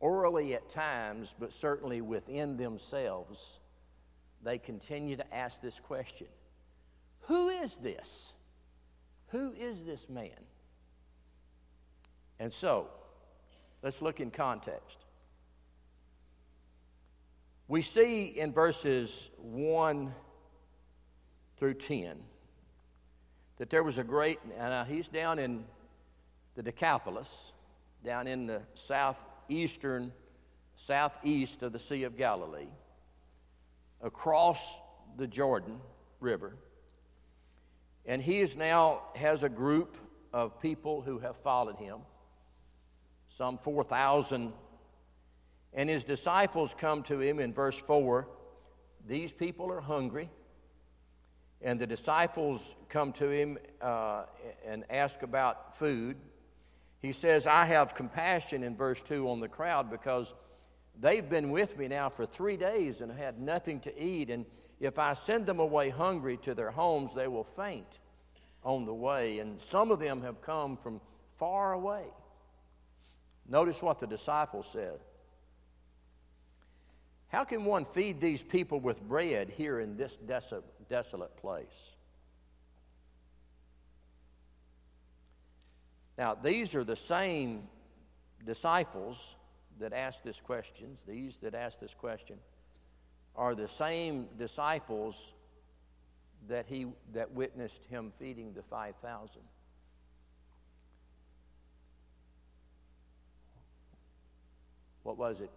Orally 0.00 0.54
at 0.54 0.68
times, 0.68 1.34
but 1.38 1.52
certainly 1.52 2.00
within 2.00 2.56
themselves, 2.56 3.60
they 4.42 4.58
continue 4.58 5.16
to 5.16 5.34
ask 5.34 5.60
this 5.60 5.80
question 5.80 6.26
who 7.28 7.50
is 7.50 7.76
this? 7.76 8.32
Who 9.28 9.52
is 9.52 9.84
this 9.84 10.08
man? 10.08 10.30
And 12.40 12.50
so, 12.50 12.88
let's 13.82 14.00
look 14.00 14.18
in 14.18 14.30
context. 14.30 15.04
We 17.68 17.82
see 17.82 18.24
in 18.28 18.54
verses 18.54 19.28
1 19.42 20.14
through 21.58 21.74
10 21.74 22.16
that 23.58 23.68
there 23.68 23.82
was 23.82 23.98
a 23.98 24.04
great, 24.04 24.38
and 24.56 24.72
uh, 24.72 24.84
he's 24.84 25.08
down 25.08 25.38
in 25.38 25.66
the 26.54 26.62
Decapolis, 26.62 27.52
down 28.02 28.26
in 28.26 28.46
the 28.46 28.62
southeastern, 28.72 30.12
southeast 30.76 31.62
of 31.62 31.74
the 31.74 31.78
Sea 31.78 32.04
of 32.04 32.16
Galilee, 32.16 32.68
across 34.00 34.80
the 35.18 35.26
Jordan 35.26 35.78
River. 36.20 36.56
And 38.08 38.22
he 38.22 38.40
is 38.40 38.56
now 38.56 39.02
has 39.14 39.42
a 39.42 39.50
group 39.50 39.98
of 40.32 40.58
people 40.60 41.02
who 41.02 41.18
have 41.18 41.36
followed 41.36 41.76
him, 41.76 41.98
some 43.28 43.58
4,000. 43.58 44.54
And 45.74 45.90
his 45.90 46.04
disciples 46.04 46.74
come 46.76 47.02
to 47.04 47.20
him 47.20 47.38
in 47.38 47.52
verse 47.52 47.78
4. 47.78 48.26
These 49.06 49.34
people 49.34 49.70
are 49.70 49.82
hungry. 49.82 50.30
And 51.60 51.78
the 51.78 51.86
disciples 51.86 52.74
come 52.88 53.12
to 53.12 53.28
him 53.28 53.58
uh, 53.82 54.24
and 54.66 54.84
ask 54.88 55.22
about 55.22 55.76
food. 55.76 56.16
He 57.00 57.12
says, 57.12 57.46
I 57.46 57.66
have 57.66 57.94
compassion 57.94 58.62
in 58.62 58.74
verse 58.74 59.02
2 59.02 59.28
on 59.28 59.40
the 59.40 59.48
crowd 59.48 59.90
because 59.90 60.32
they've 60.98 61.28
been 61.28 61.50
with 61.50 61.78
me 61.78 61.88
now 61.88 62.08
for 62.08 62.24
three 62.24 62.56
days 62.56 63.02
and 63.02 63.12
had 63.12 63.38
nothing 63.38 63.80
to 63.80 64.02
eat. 64.02 64.30
And 64.30 64.46
if 64.80 64.98
I 64.98 65.14
send 65.14 65.46
them 65.46 65.58
away 65.58 65.90
hungry 65.90 66.36
to 66.38 66.54
their 66.54 66.70
homes, 66.70 67.14
they 67.14 67.26
will 67.26 67.44
faint 67.44 67.98
on 68.62 68.84
the 68.84 68.94
way. 68.94 69.38
And 69.38 69.60
some 69.60 69.90
of 69.90 69.98
them 69.98 70.22
have 70.22 70.40
come 70.40 70.76
from 70.76 71.00
far 71.36 71.72
away. 71.72 72.04
Notice 73.48 73.82
what 73.82 73.98
the 73.98 74.06
disciples 74.06 74.68
said. 74.70 75.00
How 77.28 77.44
can 77.44 77.64
one 77.64 77.84
feed 77.84 78.20
these 78.20 78.42
people 78.42 78.80
with 78.80 79.02
bread 79.02 79.50
here 79.50 79.80
in 79.80 79.96
this 79.96 80.16
desolate 80.16 81.36
place? 81.36 81.90
Now, 86.16 86.34
these 86.34 86.74
are 86.74 86.84
the 86.84 86.96
same 86.96 87.64
disciples 88.44 89.36
that 89.78 89.92
asked 89.92 90.24
this 90.24 90.40
question. 90.40 90.96
These 91.06 91.38
that 91.38 91.54
asked 91.54 91.80
this 91.80 91.94
question 91.94 92.38
are 93.38 93.54
the 93.54 93.68
same 93.68 94.26
disciples 94.36 95.32
that, 96.48 96.66
he, 96.66 96.86
that 97.12 97.30
witnessed 97.30 97.84
him 97.84 98.12
feeding 98.18 98.52
the 98.52 98.62
5,000. 98.62 99.40
What 105.04 105.16
was 105.16 105.40
it? 105.40 105.50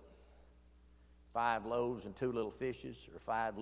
Five 1.33 1.65
loaves 1.65 2.05
and 2.05 2.15
two 2.15 2.31
little 2.31 2.51
fishes, 2.51 3.09
or 3.11 3.19
five 3.19 3.55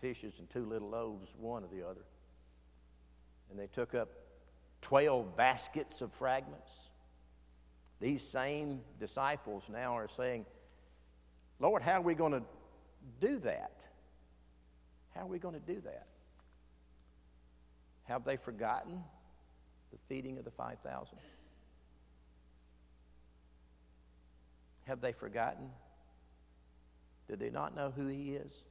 fishes 0.00 0.38
and 0.38 0.50
two 0.50 0.66
little 0.66 0.90
loaves, 0.90 1.34
one 1.38 1.64
or 1.64 1.68
the 1.74 1.88
other. 1.88 2.04
And 3.50 3.58
they 3.58 3.68
took 3.68 3.94
up 3.94 4.10
12 4.82 5.34
baskets 5.34 6.02
of 6.02 6.12
fragments. 6.12 6.90
These 8.00 8.22
same 8.22 8.80
disciples 9.00 9.70
now 9.72 9.96
are 9.96 10.08
saying, 10.08 10.44
Lord, 11.58 11.82
how 11.82 11.92
are 11.92 12.02
we 12.02 12.14
going 12.14 12.32
to 12.32 12.42
do 13.20 13.38
that? 13.40 13.86
How 15.14 15.22
are 15.22 15.26
we 15.26 15.38
going 15.38 15.54
to 15.54 15.60
do 15.60 15.80
that? 15.82 16.06
Have 18.04 18.24
they 18.24 18.36
forgotten 18.36 19.02
the 19.92 19.98
feeding 20.08 20.38
of 20.38 20.44
the 20.44 20.50
5,000? 20.50 21.18
Have 24.84 25.00
they 25.00 25.12
forgotten? 25.12 25.70
Do 27.28 27.36
they 27.36 27.50
not 27.50 27.76
know 27.76 27.92
who 27.94 28.08
He 28.08 28.32
is? 28.32 28.64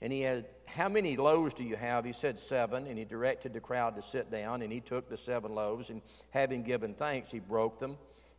And 0.00 0.12
he 0.12 0.20
had, 0.20 0.46
How 0.66 0.88
many 0.88 1.16
loaves 1.16 1.54
do 1.54 1.64
you 1.64 1.76
have? 1.76 2.04
He 2.04 2.12
said, 2.12 2.38
Seven. 2.38 2.86
And 2.86 2.98
he 2.98 3.04
directed 3.04 3.52
the 3.52 3.60
crowd 3.60 3.96
to 3.96 4.02
sit 4.02 4.30
down. 4.30 4.62
And 4.62 4.72
he 4.72 4.80
took 4.80 5.08
the 5.08 5.16
seven 5.16 5.54
loaves, 5.54 5.90
and 5.90 6.02
having 6.30 6.62
given 6.62 6.94
thanks, 6.94 7.30
he 7.30 7.38
broke 7.38 7.78
them, 7.78 7.96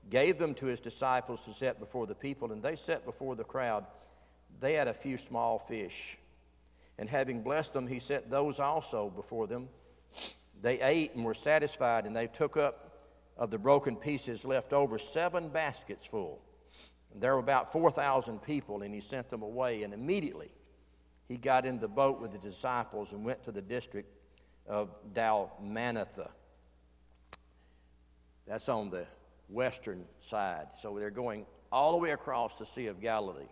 gave 0.10 0.38
them 0.38 0.54
to 0.56 0.66
his 0.66 0.80
disciples 0.80 1.46
to 1.46 1.54
set 1.54 1.80
before 1.80 2.08
the 2.08 2.16
people. 2.16 2.52
And 2.52 2.62
they 2.62 2.76
set 2.76 3.06
before 3.06 3.36
the 3.36 3.44
crowd. 3.44 3.86
They 4.60 4.74
had 4.74 4.88
a 4.88 4.94
few 4.94 5.18
small 5.18 5.60
fish. 5.60 6.18
And 6.98 7.10
having 7.10 7.42
blessed 7.42 7.74
them, 7.74 7.88
he 7.88 8.00
set 8.00 8.30
those 8.30 8.60
also 8.60 9.10
before 9.10 9.48
them. 9.48 9.70
They 10.62 10.82
ate 10.82 11.14
and 11.14 11.24
were 11.24 11.36
satisfied, 11.36 12.06
and 12.06 12.16
they 12.16 12.28
took 12.28 12.58
up 12.58 12.84
of 13.38 13.52
the 13.52 13.60
broken 13.60 13.96
pieces 13.96 14.44
left 14.44 14.74
over 14.74 14.98
seven 14.98 15.50
baskets 15.50 16.08
full. 16.08 16.42
And 17.14 17.22
there 17.22 17.34
were 17.34 17.40
about 17.40 17.72
4,000 17.72 18.42
people, 18.42 18.82
and 18.82 18.94
he 18.94 19.00
sent 19.00 19.30
them 19.30 19.44
away. 19.44 19.84
And 19.84 19.94
immediately 19.94 20.50
he 21.28 21.38
got 21.38 21.66
in 21.66 21.80
the 21.80 21.88
boat 21.88 22.20
with 22.20 22.32
the 22.32 22.40
disciples 22.40 23.14
and 23.14 23.24
went 23.24 23.44
to 23.44 23.52
the 23.52 23.62
district 23.62 24.10
of 24.68 24.98
Dalmanutha. 25.14 26.30
That's 28.48 28.70
on 28.70 28.90
the 28.90 29.06
western 29.50 30.06
side. 30.20 30.68
So 30.78 30.98
they're 30.98 31.10
going 31.10 31.46
all 31.72 31.92
the 31.92 31.98
way 31.98 32.12
across 32.12 32.58
the 32.58 32.66
Sea 32.66 32.88
of 32.88 33.02
Galilee 33.02 33.50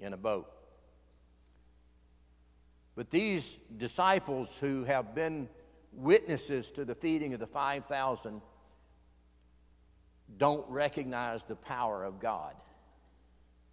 in 0.00 0.12
a 0.12 0.16
boat. 0.16 0.50
But 2.94 3.10
these 3.10 3.54
disciples 3.76 4.58
who 4.58 4.84
have 4.84 5.14
been 5.14 5.48
witnesses 5.92 6.70
to 6.72 6.84
the 6.84 6.94
feeding 6.94 7.32
of 7.34 7.40
the 7.40 7.46
5,000 7.46 8.40
don't 10.36 10.68
recognize 10.68 11.44
the 11.44 11.56
power 11.56 12.04
of 12.04 12.20
God 12.20 12.54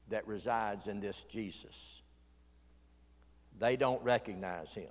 that 0.10 0.28
resides 0.28 0.88
in 0.88 1.00
this 1.00 1.24
Jesus. 1.24 2.02
They 3.58 3.76
don't 3.76 4.02
recognize 4.04 4.74
him. 4.74 4.90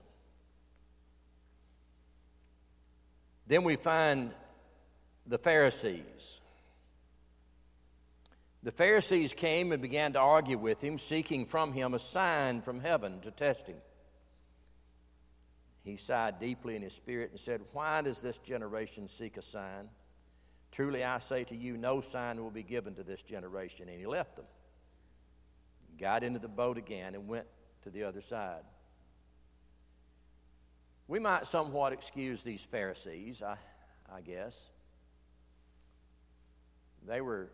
Then 3.47 3.63
we 3.63 3.77
find 3.77 4.33
the 5.27 5.39
Pharisees. 5.39 6.41
The 8.65 8.73
Pharisees 8.73 9.35
came 9.35 9.73
and 9.73 9.83
began 9.83 10.15
to 10.15 10.19
argue 10.19 10.57
with 10.57 10.81
him, 10.81 10.97
seeking 10.97 11.45
from 11.45 11.75
him 11.75 11.93
a 11.93 11.99
sign 11.99 12.63
from 12.63 12.81
heaven 12.81 13.21
to 13.21 13.31
test 13.31 13.69
him. 13.69 13.77
He 15.85 15.99
sighed 15.99 16.39
deeply 16.41 16.75
in 16.75 16.81
his 16.81 16.95
spirit 16.95 17.31
and 17.31 17.39
said, 17.39 17.61
Why 17.75 18.01
does 18.01 18.23
this 18.23 18.39
generation 18.39 19.07
seek 19.07 19.37
a 19.37 19.43
sign? 19.43 19.91
Truly 20.73 21.05
I 21.05 21.19
say 21.19 21.45
to 21.45 21.55
you, 21.55 21.77
no 21.77 22.01
sign 22.01 22.43
will 22.43 22.51
be 22.51 22.63
given 22.63 22.95
to 22.95 23.03
this 23.03 23.23
generation. 23.23 23.87
And 23.91 24.01
he 24.01 24.07
left 24.07 24.37
them, 24.37 24.47
got 26.01 26.25
into 26.25 26.39
the 26.39 26.49
boat 26.49 26.79
again, 26.79 27.15
and 27.15 27.29
went 27.29 27.47
to 27.83 27.91
the 27.91 28.05
other 28.05 28.23
side. 28.23 28.63
We 31.07 31.19
might 31.19 31.47
somewhat 31.47 31.93
excuse 31.93 32.43
these 32.43 32.65
Pharisees, 32.65 33.43
I, 33.43 33.59
I 34.11 34.23
guess. 34.23 34.71
They 37.07 37.21
were 37.21 37.51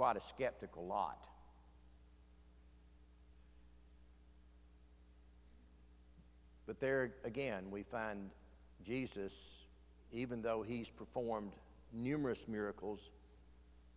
quite 0.00 0.16
a 0.16 0.20
skeptical 0.20 0.86
lot. 0.86 1.26
But 6.66 6.80
there 6.80 7.12
again, 7.22 7.70
we 7.70 7.82
find 7.82 8.30
Jesus, 8.82 9.66
even 10.10 10.40
though 10.40 10.62
he's 10.62 10.90
performed 10.90 11.52
numerous 11.92 12.48
miracles 12.48 13.10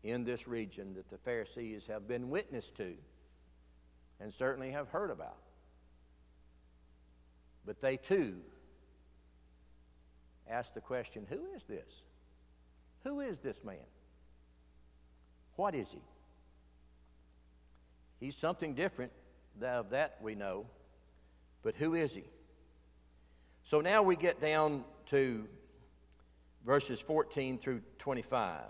in 0.04 0.26
this 0.26 0.46
region 0.46 0.94
that 0.96 1.10
the 1.10 1.18
Pharisees 1.18 1.88
have 1.88 2.06
been 2.06 2.30
witness 2.30 2.70
to 2.72 2.96
and 4.20 4.34
certainly 4.34 4.72
have 4.72 4.90
heard 4.90 5.10
about. 5.10 5.40
But 7.66 7.80
they 7.80 7.96
too 7.96 8.42
ask 10.50 10.74
the 10.74 10.82
question 10.82 11.26
who 11.30 11.56
is 11.56 11.64
this? 11.64 12.02
Who 13.06 13.22
is 13.22 13.40
this 13.40 13.64
man? 13.64 13.78
What 15.56 15.76
is 15.76 15.92
he? 15.92 16.02
He's 18.20 18.36
something 18.36 18.74
different. 18.74 19.12
Of 19.62 19.92
that 19.92 20.18
we 20.22 20.34
know. 20.34 20.66
But 21.62 21.76
who 21.76 21.94
is 21.94 22.16
he? 22.16 22.24
So 23.64 23.82
now 23.82 24.02
we 24.02 24.16
get 24.16 24.42
down 24.42 24.84
to 25.08 25.48
verses 26.66 27.02
14 27.02 27.60
through 27.60 27.82
25. 28.00 28.62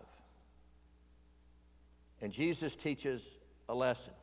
And 2.22 2.32
Jesus 2.32 2.76
teaches 2.76 3.38
a 3.70 3.74
lesson. 3.74 4.14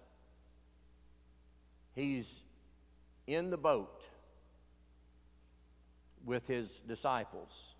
He's 1.94 2.42
in 3.26 3.50
the 3.50 3.56
boat 3.56 4.08
with 6.24 6.46
his 6.46 6.78
disciples. 6.80 7.74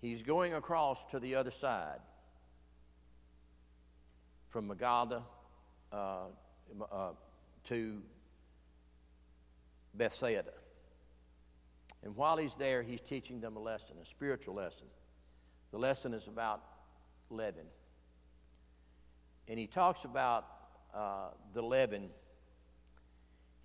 He's 0.00 0.22
going 0.22 0.54
across 0.54 1.04
to 1.06 1.18
the 1.18 1.36
other 1.36 1.50
side 1.50 2.00
from 4.56 4.70
Magada 4.70 5.22
uh, 5.92 6.28
uh, 6.90 7.10
to 7.64 8.00
Bethsaida. 9.92 10.54
And 12.02 12.16
while 12.16 12.38
he's 12.38 12.54
there, 12.54 12.82
he's 12.82 13.02
teaching 13.02 13.38
them 13.42 13.58
a 13.58 13.60
lesson, 13.60 13.96
a 14.00 14.06
spiritual 14.06 14.54
lesson. 14.54 14.86
The 15.72 15.78
lesson 15.78 16.14
is 16.14 16.26
about 16.26 16.62
leaven. 17.28 17.66
And 19.46 19.58
he 19.58 19.66
talks 19.66 20.06
about 20.06 20.46
uh, 20.94 21.28
the 21.52 21.60
leaven. 21.60 22.08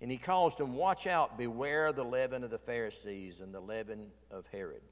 And 0.02 0.10
he 0.10 0.18
calls 0.18 0.56
them, 0.56 0.74
Watch 0.74 1.06
out, 1.06 1.38
beware 1.38 1.90
the 1.92 2.04
leaven 2.04 2.44
of 2.44 2.50
the 2.50 2.58
Pharisees 2.58 3.40
and 3.40 3.54
the 3.54 3.60
leaven 3.60 4.08
of 4.30 4.46
Herod. 4.52 4.82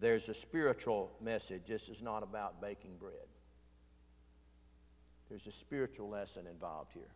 There's 0.00 0.30
a 0.30 0.34
spiritual 0.34 1.12
message. 1.20 1.64
This 1.66 1.90
is 1.90 2.00
not 2.00 2.22
about 2.22 2.62
baking 2.62 2.96
bread, 2.98 3.28
there's 5.28 5.46
a 5.46 5.52
spiritual 5.52 6.08
lesson 6.08 6.46
involved 6.46 6.92
here. 6.92 7.10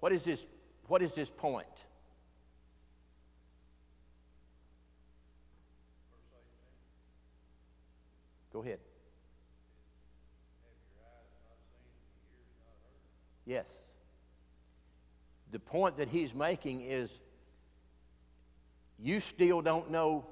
What 0.00 0.12
is 0.12 0.24
this 0.24 0.46
what 0.86 1.00
is 1.00 1.14
his 1.14 1.30
point? 1.30 1.86
Go 8.52 8.62
ahead. 8.62 8.78
Yes. 13.46 13.90
The 15.50 15.58
point 15.58 15.96
that 15.96 16.08
he's 16.08 16.34
making 16.34 16.80
is 16.82 17.20
you 18.98 19.20
still 19.20 19.62
don't 19.62 19.90
know 19.90 20.26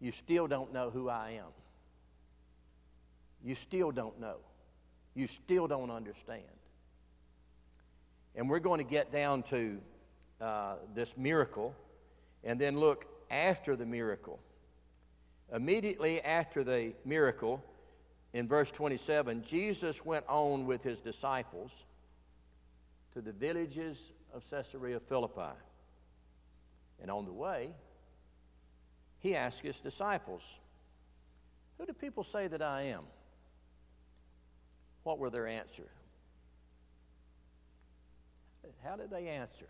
you 0.00 0.10
still 0.10 0.48
don't 0.48 0.72
know 0.72 0.90
who 0.90 1.08
I 1.08 1.38
am. 1.38 1.61
You 3.44 3.54
still 3.54 3.90
don't 3.90 4.20
know. 4.20 4.36
You 5.14 5.26
still 5.26 5.66
don't 5.66 5.90
understand. 5.90 6.42
And 8.34 8.48
we're 8.48 8.60
going 8.60 8.78
to 8.78 8.90
get 8.90 9.12
down 9.12 9.42
to 9.44 9.78
uh, 10.40 10.74
this 10.94 11.16
miracle 11.16 11.74
and 12.44 12.60
then 12.60 12.78
look 12.78 13.06
after 13.30 13.76
the 13.76 13.86
miracle. 13.86 14.40
Immediately 15.52 16.22
after 16.22 16.64
the 16.64 16.94
miracle, 17.04 17.62
in 18.32 18.46
verse 18.48 18.70
27, 18.70 19.42
Jesus 19.42 20.04
went 20.04 20.24
on 20.28 20.66
with 20.66 20.82
his 20.82 21.00
disciples 21.00 21.84
to 23.12 23.20
the 23.20 23.32
villages 23.32 24.12
of 24.32 24.48
Caesarea 24.48 24.98
Philippi. 24.98 25.54
And 27.00 27.10
on 27.10 27.26
the 27.26 27.32
way, 27.32 27.70
he 29.18 29.36
asked 29.36 29.60
his 29.60 29.80
disciples, 29.80 30.58
Who 31.78 31.86
do 31.86 31.92
people 31.92 32.22
say 32.22 32.48
that 32.48 32.62
I 32.62 32.82
am? 32.82 33.02
What 35.02 35.18
were 35.18 35.30
their 35.30 35.46
answer? 35.46 35.88
How 38.84 38.96
did 38.96 39.10
they 39.10 39.28
answer? 39.28 39.68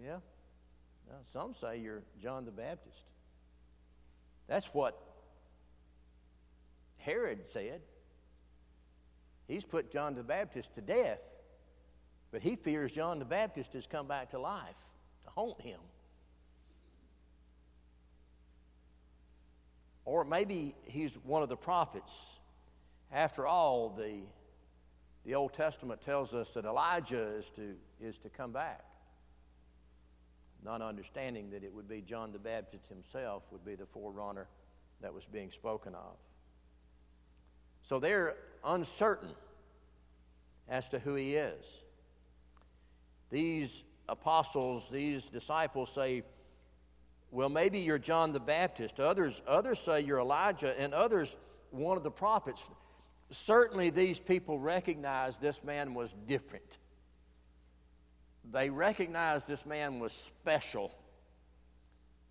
Yeah. 0.00 0.18
Now, 1.08 1.18
some 1.24 1.52
say 1.52 1.78
you're 1.78 2.02
John 2.20 2.44
the 2.44 2.50
Baptist. 2.50 3.12
That's 4.48 4.66
what 4.66 5.00
Herod 6.98 7.46
said. 7.46 7.82
He's 9.46 9.64
put 9.64 9.90
John 9.90 10.14
the 10.14 10.22
Baptist 10.22 10.74
to 10.74 10.80
death, 10.80 11.22
but 12.30 12.42
he 12.42 12.56
fears 12.56 12.92
John 12.92 13.18
the 13.18 13.24
Baptist 13.24 13.72
has 13.74 13.86
come 13.86 14.06
back 14.06 14.30
to 14.30 14.38
life 14.38 14.78
to 15.24 15.30
haunt 15.30 15.60
him. 15.60 15.80
Or 20.04 20.24
maybe 20.24 20.74
he's 20.84 21.16
one 21.24 21.42
of 21.42 21.48
the 21.48 21.56
prophets. 21.56 22.40
After 23.12 23.46
all, 23.46 23.90
the, 23.90 24.20
the 25.24 25.34
Old 25.34 25.52
Testament 25.52 26.00
tells 26.00 26.34
us 26.34 26.50
that 26.54 26.64
Elijah 26.64 27.36
is 27.38 27.50
to, 27.50 27.74
is 28.00 28.18
to 28.20 28.28
come 28.28 28.52
back. 28.52 28.84
Not 30.64 30.82
understanding 30.82 31.50
that 31.50 31.64
it 31.64 31.72
would 31.72 31.88
be 31.88 32.00
John 32.00 32.32
the 32.32 32.38
Baptist 32.38 32.88
himself 32.88 33.46
would 33.50 33.64
be 33.64 33.74
the 33.74 33.86
forerunner 33.86 34.48
that 35.00 35.12
was 35.12 35.26
being 35.26 35.50
spoken 35.50 35.94
of. 35.94 36.16
So 37.82 37.98
they're 37.98 38.36
uncertain 38.64 39.30
as 40.68 40.88
to 40.90 40.98
who 40.98 41.16
he 41.16 41.34
is. 41.34 41.82
These 43.30 43.82
apostles, 44.08 44.90
these 44.90 45.28
disciples 45.28 45.92
say, 45.92 46.22
well, 47.32 47.48
maybe 47.48 47.80
you're 47.80 47.98
John 47.98 48.32
the 48.32 48.40
Baptist. 48.40 49.00
Others, 49.00 49.40
others 49.48 49.80
say 49.80 50.02
you're 50.02 50.20
Elijah, 50.20 50.78
and 50.78 50.92
others, 50.92 51.36
one 51.70 51.96
of 51.96 52.02
the 52.02 52.10
prophets. 52.10 52.70
Certainly, 53.30 53.88
these 53.90 54.20
people 54.20 54.58
recognized 54.58 55.40
this 55.40 55.64
man 55.64 55.94
was 55.94 56.14
different. 56.28 56.78
They 58.50 58.68
recognized 58.68 59.48
this 59.48 59.64
man 59.64 59.98
was 59.98 60.12
special. 60.12 60.94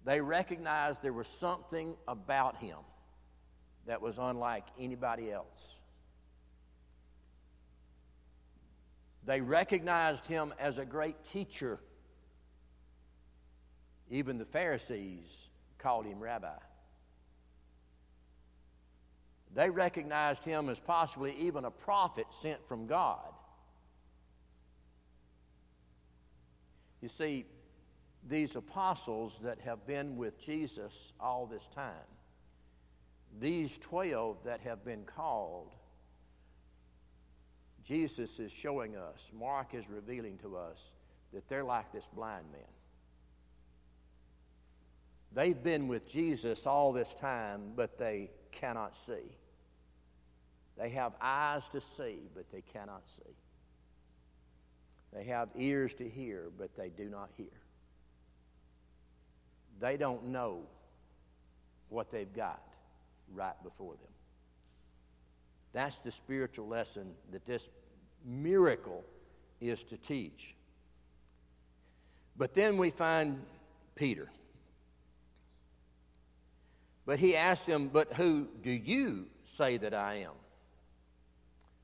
They 0.06 0.22
recognized 0.22 1.02
there 1.02 1.14
was 1.14 1.28
something 1.28 1.96
about 2.08 2.58
him 2.58 2.78
that 3.88 4.04
was 4.04 4.20
unlike 4.20 4.66
anybody 4.80 5.32
else. 5.32 5.82
They 9.24 9.42
recognized 9.42 10.28
him 10.28 10.54
as 10.60 10.78
a 10.78 10.86
great 10.86 11.24
teacher. 11.24 11.80
Even 14.12 14.38
the 14.38 14.46
Pharisees 14.46 15.50
called 15.78 16.06
him 16.06 16.20
rabbi. 16.20 16.50
They 19.56 19.70
recognized 19.70 20.44
him 20.44 20.70
as 20.70 20.80
possibly 20.80 21.34
even 21.40 21.64
a 21.66 21.72
prophet 21.72 22.26
sent 22.30 22.68
from 22.68 22.88
God. 22.88 23.34
You 27.02 27.08
see, 27.08 27.46
these 28.28 28.56
apostles 28.56 29.40
that 29.40 29.62
have 29.62 29.88
been 29.88 30.18
with 30.18 30.40
Jesus 30.40 31.14
all 31.20 31.46
this 31.48 31.68
time, 31.70 31.94
these 33.40 33.78
12 33.78 34.44
that 34.44 34.60
have 34.62 34.84
been 34.84 35.04
called, 35.06 35.74
Jesus 37.84 38.40
is 38.40 38.52
showing 38.52 38.98
us, 38.98 39.32
Mark 39.34 39.74
is 39.74 39.90
revealing 39.90 40.38
to 40.40 40.58
us 40.58 40.94
that 41.34 41.48
they're 41.48 41.64
like 41.64 41.92
this 41.94 42.10
blind 42.14 42.46
man. 42.52 42.62
They've 45.34 45.62
been 45.62 45.88
with 45.88 46.08
Jesus 46.08 46.68
all 46.68 46.92
this 46.92 47.14
time, 47.14 47.72
but 47.76 47.98
they 47.98 48.32
cannot 48.52 48.96
see. 48.96 49.38
They 50.78 50.90
have 50.90 51.14
eyes 51.22 51.70
to 51.70 51.82
see, 51.82 52.20
but 52.36 52.52
they 52.52 52.62
cannot 52.62 53.10
see. 53.10 53.36
They 55.14 55.24
have 55.26 55.50
ears 55.56 55.94
to 55.96 56.10
hear, 56.10 56.50
but 56.58 56.76
they 56.76 56.90
do 56.90 57.10
not 57.10 57.30
hear. 57.38 57.48
They 59.80 59.98
don't 59.98 60.28
know 60.28 60.62
what 61.90 62.12
they've 62.12 62.34
got 62.34 62.62
right 63.34 63.62
before 63.64 63.94
them. 63.94 64.12
That's 65.74 65.98
the 66.00 66.12
spiritual 66.12 66.68
lesson 66.68 67.14
that 67.32 67.46
this 67.46 67.70
miracle 68.26 69.04
is 69.60 69.84
to 69.86 69.98
teach. 69.98 70.56
But 72.38 72.54
then 72.54 72.78
we 72.78 72.90
find 72.90 73.42
Peter. 73.96 74.30
But 77.12 77.20
he 77.20 77.36
asked 77.36 77.68
him, 77.68 77.90
But 77.90 78.14
who 78.14 78.48
do 78.64 78.72
you 78.72 79.26
say 79.44 79.76
that 79.76 79.94
I 79.94 80.14
am? 80.20 80.32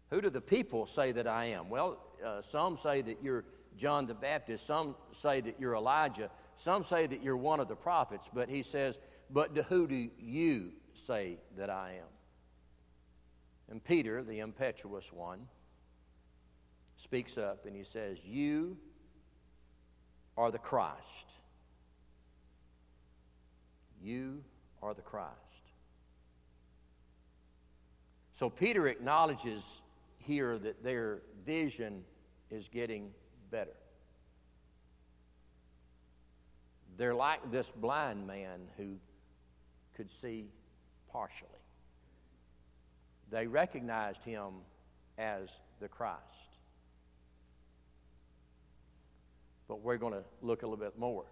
Who 0.09 0.21
do 0.21 0.29
the 0.29 0.39
people 0.39 0.85
say 0.85 1.11
that 1.11 1.27
I 1.27 1.47
am? 1.47 1.69
Well, 1.69 1.99
uh, 2.25 2.41
some 2.41 2.77
say 2.77 3.01
that 3.01 3.17
you're 3.21 3.43
John 3.75 4.07
the 4.07 4.13
Baptist, 4.13 4.65
some 4.65 4.95
say 5.11 5.41
that 5.41 5.59
you're 5.59 5.75
Elijah, 5.75 6.31
some 6.55 6.81
say 6.81 7.07
that 7.07 7.23
you're 7.23 7.35
one 7.35 7.59
of 7.59 7.67
the 7.67 7.75
prophets, 7.75 8.29
but 8.33 8.47
he 8.47 8.61
says, 8.61 8.99
But 9.29 9.53
to 9.55 9.63
who 9.63 9.85
do 9.85 10.09
you 10.17 10.71
say 10.93 11.39
that 11.57 11.69
I 11.69 11.95
am? 11.99 12.09
And 13.69 13.83
Peter, 13.83 14.23
the 14.23 14.39
impetuous 14.39 15.11
one, 15.11 15.49
speaks 16.95 17.37
up 17.37 17.65
and 17.65 17.75
he 17.75 17.83
says, 17.83 18.25
You 18.25 18.77
are 20.37 20.51
the 20.51 20.57
Christ. 20.57 21.37
You 24.01 24.41
are 24.81 24.93
the 24.93 25.01
Christ. 25.01 25.33
So 28.33 28.49
Peter 28.49 28.87
acknowledges 28.87 29.81
here 30.19 30.57
that 30.59 30.83
their 30.83 31.19
vision 31.45 32.03
is 32.51 32.67
getting 32.67 33.11
better. 33.49 33.75
They're 36.97 37.15
like 37.15 37.51
this 37.51 37.71
blind 37.71 38.27
man 38.27 38.59
who 38.77 38.97
could 39.95 40.11
see 40.11 40.49
partially. 41.11 41.49
They 43.29 43.47
recognized 43.47 44.23
him 44.23 44.53
as 45.17 45.59
the 45.79 45.87
Christ. 45.87 46.59
But 49.67 49.81
we're 49.81 49.97
going 49.97 50.13
to 50.13 50.23
look 50.41 50.63
a 50.63 50.65
little 50.65 50.83
bit 50.83 50.97
more. 50.97 51.25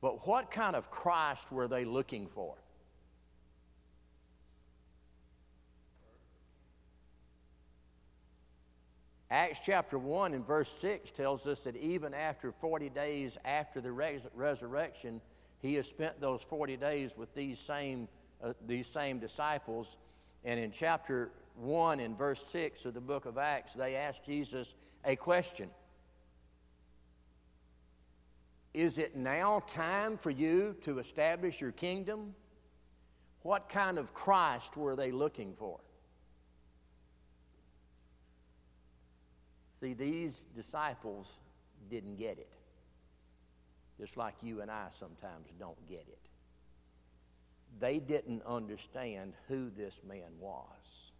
But 0.00 0.26
what 0.26 0.50
kind 0.50 0.74
of 0.74 0.90
Christ 0.90 1.52
were 1.52 1.68
they 1.68 1.84
looking 1.84 2.26
for? 2.26 2.56
Acts 9.32 9.60
chapter 9.64 9.96
1 9.96 10.34
and 10.34 10.44
verse 10.44 10.72
6 10.78 11.12
tells 11.12 11.46
us 11.46 11.60
that 11.60 11.76
even 11.76 12.14
after 12.14 12.50
40 12.50 12.88
days 12.88 13.38
after 13.44 13.80
the 13.80 13.92
res- 13.92 14.26
resurrection, 14.34 15.20
he 15.60 15.74
has 15.74 15.86
spent 15.86 16.20
those 16.20 16.42
40 16.42 16.76
days 16.76 17.16
with 17.16 17.32
these 17.34 17.58
same, 17.58 18.08
uh, 18.42 18.54
these 18.66 18.88
same 18.88 19.20
disciples. 19.20 19.96
And 20.44 20.58
in 20.58 20.72
chapter 20.72 21.30
1 21.56 22.00
and 22.00 22.18
verse 22.18 22.44
6 22.44 22.86
of 22.86 22.94
the 22.94 23.00
book 23.00 23.24
of 23.24 23.38
Acts, 23.38 23.74
they 23.74 23.94
asked 23.94 24.24
Jesus 24.24 24.74
a 25.04 25.14
question 25.14 25.70
Is 28.72 28.98
it 28.98 29.16
now 29.16 29.62
time 29.66 30.16
for 30.16 30.30
you 30.30 30.76
to 30.82 30.98
establish 30.98 31.60
your 31.60 31.72
kingdom? 31.72 32.34
What 33.42 33.68
kind 33.68 33.98
of 33.98 34.14
Christ 34.14 34.76
were 34.76 34.94
they 34.94 35.10
looking 35.10 35.54
for? 35.54 35.80
See, 39.70 39.94
these 39.94 40.42
disciples 40.54 41.40
didn't 41.88 42.16
get 42.16 42.38
it, 42.38 42.56
just 43.98 44.16
like 44.16 44.34
you 44.42 44.60
and 44.60 44.70
I 44.70 44.86
sometimes 44.90 45.48
don't 45.58 45.88
get 45.88 46.04
it. 46.06 46.18
They 47.80 47.98
didn't 47.98 48.42
understand 48.44 49.32
who 49.48 49.70
this 49.70 50.02
man 50.06 50.32
was 50.38 51.12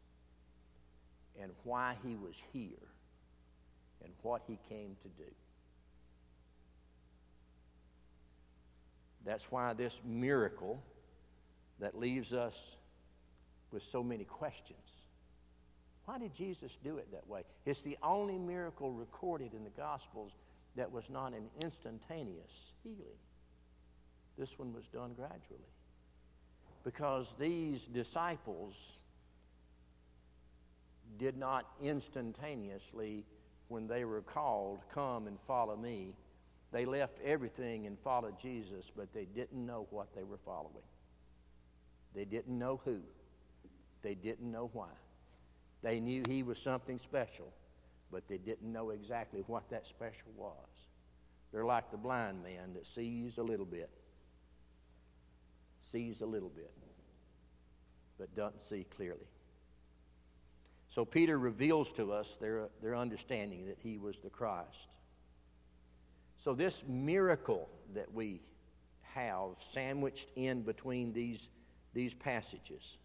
and 1.40 1.52
why 1.64 1.96
he 2.04 2.16
was 2.16 2.42
here 2.52 2.88
and 4.04 4.12
what 4.22 4.42
he 4.46 4.58
came 4.68 4.96
to 5.02 5.08
do. 5.08 5.30
That's 9.24 9.50
why 9.50 9.72
this 9.74 10.00
miracle 10.04 10.82
that 11.78 11.98
leaves 11.98 12.32
us 12.32 12.76
with 13.70 13.82
so 13.82 14.02
many 14.02 14.24
questions 14.24 15.00
why 16.10 16.18
did 16.18 16.34
Jesus 16.34 16.76
do 16.82 16.96
it 16.98 17.12
that 17.12 17.28
way? 17.28 17.42
It's 17.64 17.82
the 17.82 17.96
only 18.02 18.36
miracle 18.36 18.90
recorded 18.90 19.54
in 19.54 19.62
the 19.62 19.70
Gospels 19.70 20.32
that 20.74 20.90
was 20.90 21.08
not 21.08 21.34
an 21.34 21.44
instantaneous 21.62 22.72
healing. 22.82 23.20
This 24.36 24.58
one 24.58 24.72
was 24.74 24.88
done 24.88 25.12
gradually. 25.14 25.70
Because 26.82 27.32
these 27.38 27.86
disciples 27.86 28.96
did 31.16 31.36
not 31.36 31.64
instantaneously, 31.80 33.24
when 33.68 33.86
they 33.86 34.04
were 34.04 34.22
called, 34.22 34.80
come 34.92 35.28
and 35.28 35.38
follow 35.38 35.76
me. 35.76 36.16
They 36.72 36.84
left 36.84 37.18
everything 37.24 37.86
and 37.86 37.98
followed 37.98 38.38
Jesus, 38.38 38.92
but 38.94 39.12
they 39.12 39.24
didn't 39.24 39.66
know 39.66 39.86
what 39.90 40.14
they 40.14 40.22
were 40.22 40.38
following. 40.38 40.84
They 42.14 42.24
didn't 42.24 42.56
know 42.58 42.80
who. 42.84 43.00
They 44.02 44.14
didn't 44.14 44.50
know 44.50 44.70
why. 44.72 44.90
They 45.82 46.00
knew 46.00 46.22
he 46.28 46.42
was 46.42 46.60
something 46.60 46.98
special, 46.98 47.52
but 48.10 48.28
they 48.28 48.38
didn't 48.38 48.70
know 48.72 48.90
exactly 48.90 49.42
what 49.46 49.68
that 49.70 49.86
special 49.86 50.30
was. 50.36 50.54
They're 51.52 51.64
like 51.64 51.90
the 51.90 51.96
blind 51.96 52.42
man 52.42 52.74
that 52.74 52.86
sees 52.86 53.38
a 53.38 53.42
little 53.42 53.66
bit, 53.66 53.90
sees 55.80 56.20
a 56.20 56.26
little 56.26 56.50
bit, 56.50 56.72
but 58.18 58.34
doesn't 58.36 58.60
see 58.60 58.84
clearly. 58.84 59.26
So 60.88 61.04
Peter 61.04 61.38
reveals 61.38 61.92
to 61.94 62.12
us 62.12 62.36
their, 62.36 62.68
their 62.82 62.96
understanding 62.96 63.66
that 63.66 63.78
he 63.80 63.98
was 63.98 64.20
the 64.20 64.30
Christ. 64.30 64.96
So, 66.40 66.54
this 66.54 66.84
miracle 66.88 67.68
that 67.92 68.14
we 68.14 68.40
have 69.12 69.50
sandwiched 69.58 70.30
in 70.36 70.62
between 70.62 71.12
these, 71.12 71.50
these 71.92 72.14
passages, 72.14 72.96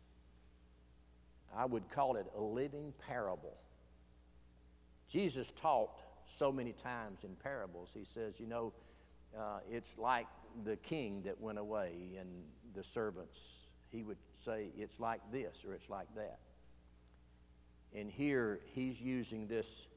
I 1.54 1.66
would 1.66 1.90
call 1.90 2.16
it 2.16 2.28
a 2.38 2.42
living 2.42 2.94
parable. 3.06 3.58
Jesus 5.10 5.52
taught 5.52 6.00
so 6.26 6.50
many 6.50 6.72
times 6.72 7.26
in 7.26 7.36
parables. 7.36 7.92
He 7.94 8.06
says, 8.06 8.40
you 8.40 8.48
know, 8.48 8.72
uh, 9.38 9.60
it's 9.70 9.98
like 9.98 10.28
the 10.64 10.78
king 10.78 11.22
that 11.24 11.42
went 11.42 11.58
away 11.58 11.92
and 12.18 12.30
the 12.74 12.86
servants. 12.86 13.66
He 13.92 14.02
would 14.02 14.18
say, 14.46 14.70
it's 14.78 14.98
like 15.02 15.20
this 15.34 15.66
or 15.68 15.74
it's 15.74 15.90
like 15.90 16.08
that. 16.16 16.40
And 17.94 18.10
here 18.10 18.62
he's 18.74 19.02
using 19.02 19.46
this 19.46 19.88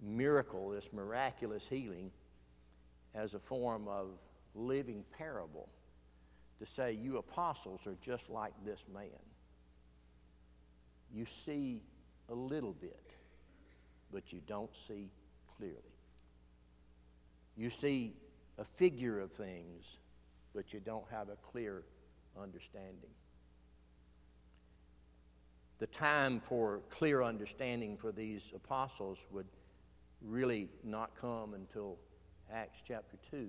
miracle, 0.00 0.70
this 0.70 0.92
miraculous 0.92 1.66
healing, 1.66 2.12
as 3.14 3.34
a 3.34 3.38
form 3.38 3.88
of 3.88 4.18
living 4.54 5.04
parable 5.16 5.68
to 6.58 6.66
say, 6.66 6.92
You 6.92 7.18
apostles 7.18 7.86
are 7.86 7.96
just 8.00 8.30
like 8.30 8.52
this 8.64 8.84
man. 8.92 9.08
You 11.12 11.24
see 11.24 11.82
a 12.28 12.34
little 12.34 12.72
bit, 12.72 13.14
but 14.12 14.32
you 14.32 14.40
don't 14.46 14.74
see 14.76 15.10
clearly. 15.56 15.76
You 17.56 17.70
see 17.70 18.14
a 18.58 18.64
figure 18.64 19.20
of 19.20 19.32
things, 19.32 19.98
but 20.54 20.72
you 20.72 20.80
don't 20.80 21.04
have 21.10 21.28
a 21.28 21.36
clear 21.36 21.82
understanding. 22.40 23.10
The 25.78 25.86
time 25.86 26.40
for 26.40 26.80
clear 26.90 27.22
understanding 27.22 27.96
for 27.96 28.12
these 28.12 28.52
apostles 28.54 29.26
would 29.30 29.46
really 30.22 30.68
not 30.84 31.16
come 31.16 31.54
until 31.54 31.96
Acts 32.52 32.82
chapter 32.86 33.16
2, 33.30 33.48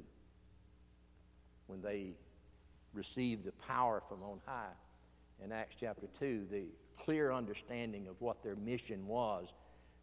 when 1.67 1.81
they 1.81 2.15
received 2.93 3.45
the 3.45 3.51
power 3.53 4.01
from 4.07 4.21
on 4.23 4.39
high. 4.45 4.73
In 5.43 5.51
Acts 5.51 5.75
chapter 5.79 6.07
2, 6.19 6.47
the 6.51 6.65
clear 6.97 7.31
understanding 7.31 8.07
of 8.07 8.21
what 8.21 8.43
their 8.43 8.55
mission 8.55 9.07
was 9.07 9.53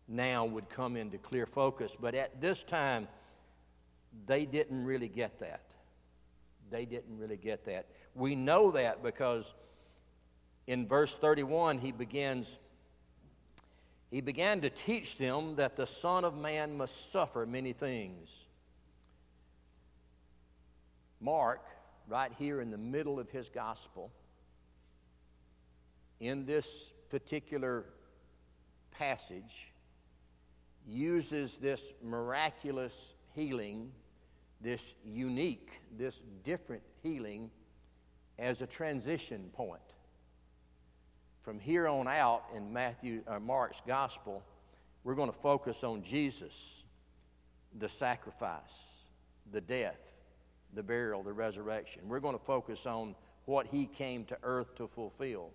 now 0.08 0.44
would 0.44 0.68
come 0.68 0.96
into 0.96 1.18
clear 1.18 1.46
focus. 1.46 1.96
But 2.00 2.14
at 2.14 2.40
this 2.40 2.64
time, 2.64 3.06
they 4.26 4.46
didn't 4.46 4.84
really 4.84 5.08
get 5.08 5.38
that. 5.40 5.62
They 6.70 6.86
didn't 6.86 7.18
really 7.18 7.36
get 7.36 7.64
that. 7.66 7.86
We 8.14 8.34
know 8.34 8.70
that 8.72 9.02
because 9.02 9.54
in 10.66 10.88
verse 10.88 11.16
31, 11.16 11.78
he 11.78 11.92
begins. 11.92 12.58
He 14.10 14.20
began 14.20 14.60
to 14.62 14.70
teach 14.70 15.18
them 15.18 15.54
that 15.56 15.76
the 15.76 15.86
Son 15.86 16.24
of 16.24 16.36
Man 16.36 16.76
must 16.76 17.12
suffer 17.12 17.46
many 17.46 17.72
things 17.72 18.47
Mark, 21.20 21.64
right 22.06 22.32
here 22.38 22.60
in 22.60 22.70
the 22.70 22.78
middle 22.78 23.18
of 23.18 23.30
his 23.30 23.48
gospel, 23.48 24.10
in 26.20 26.44
this 26.44 26.92
particular 27.10 27.84
passage, 28.92 29.72
uses 30.86 31.56
this 31.56 31.92
miraculous 32.02 33.14
healing, 33.34 33.92
this 34.60 34.94
unique, 35.04 35.70
this 35.96 36.22
different 36.44 36.82
healing, 37.02 37.50
as 38.38 38.62
a 38.62 38.66
transition 38.66 39.50
point. 39.52 39.80
From 41.42 41.58
here 41.58 41.88
on 41.88 42.06
out 42.06 42.44
in 42.54 42.72
Matthew 42.72 43.22
or 43.26 43.36
uh, 43.36 43.40
Mark's 43.40 43.82
gospel, 43.86 44.42
we're 45.04 45.14
going 45.14 45.30
to 45.30 45.38
focus 45.38 45.84
on 45.84 46.02
Jesus, 46.02 46.84
the 47.78 47.88
sacrifice, 47.88 49.02
the 49.50 49.60
death, 49.60 50.17
the 50.74 50.82
burial, 50.82 51.22
the 51.22 51.32
resurrection. 51.32 52.02
We're 52.08 52.20
going 52.20 52.38
to 52.38 52.44
focus 52.44 52.86
on 52.86 53.14
what 53.46 53.66
he 53.66 53.86
came 53.86 54.24
to 54.26 54.38
earth 54.42 54.74
to 54.76 54.86
fulfill. 54.86 55.50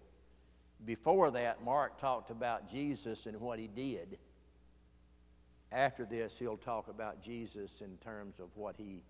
Before 0.85 1.31
that, 1.31 1.63
Mark 1.63 1.97
talked 1.97 2.29
about 2.29 2.69
Jesus 2.69 3.25
and 3.25 3.39
what 3.39 3.59
he 3.59 3.67
did. 3.67 4.17
After 5.71 6.05
this, 6.05 6.37
he'll 6.37 6.57
talk 6.57 6.87
about 6.87 7.21
Jesus 7.21 7.81
in 7.81 7.97
terms 7.97 8.39
of 8.39 8.55
what 8.55 8.75
he 8.77 9.03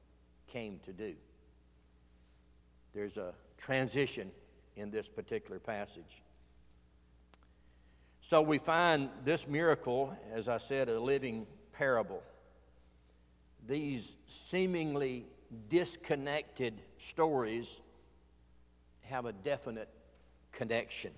came 0.48 0.80
to 0.86 0.94
do. 0.94 1.16
There's 2.94 3.18
a 3.18 3.34
transition 3.58 4.32
in 4.76 4.92
this 4.92 5.10
particular 5.10 5.60
passage. 5.60 6.22
So 8.22 8.42
we 8.42 8.58
find 8.58 9.10
this 9.26 9.48
miracle, 9.48 10.18
as 10.32 10.48
I 10.48 10.58
said, 10.58 10.90
a 10.90 11.00
living 11.00 11.46
parable. 11.74 12.24
These 13.68 14.16
seemingly 14.28 15.26
disconnected 15.54 16.82
stories 16.98 17.82
have 19.02 19.26
a 19.26 19.34
definite 19.34 19.90
connection 20.52 21.12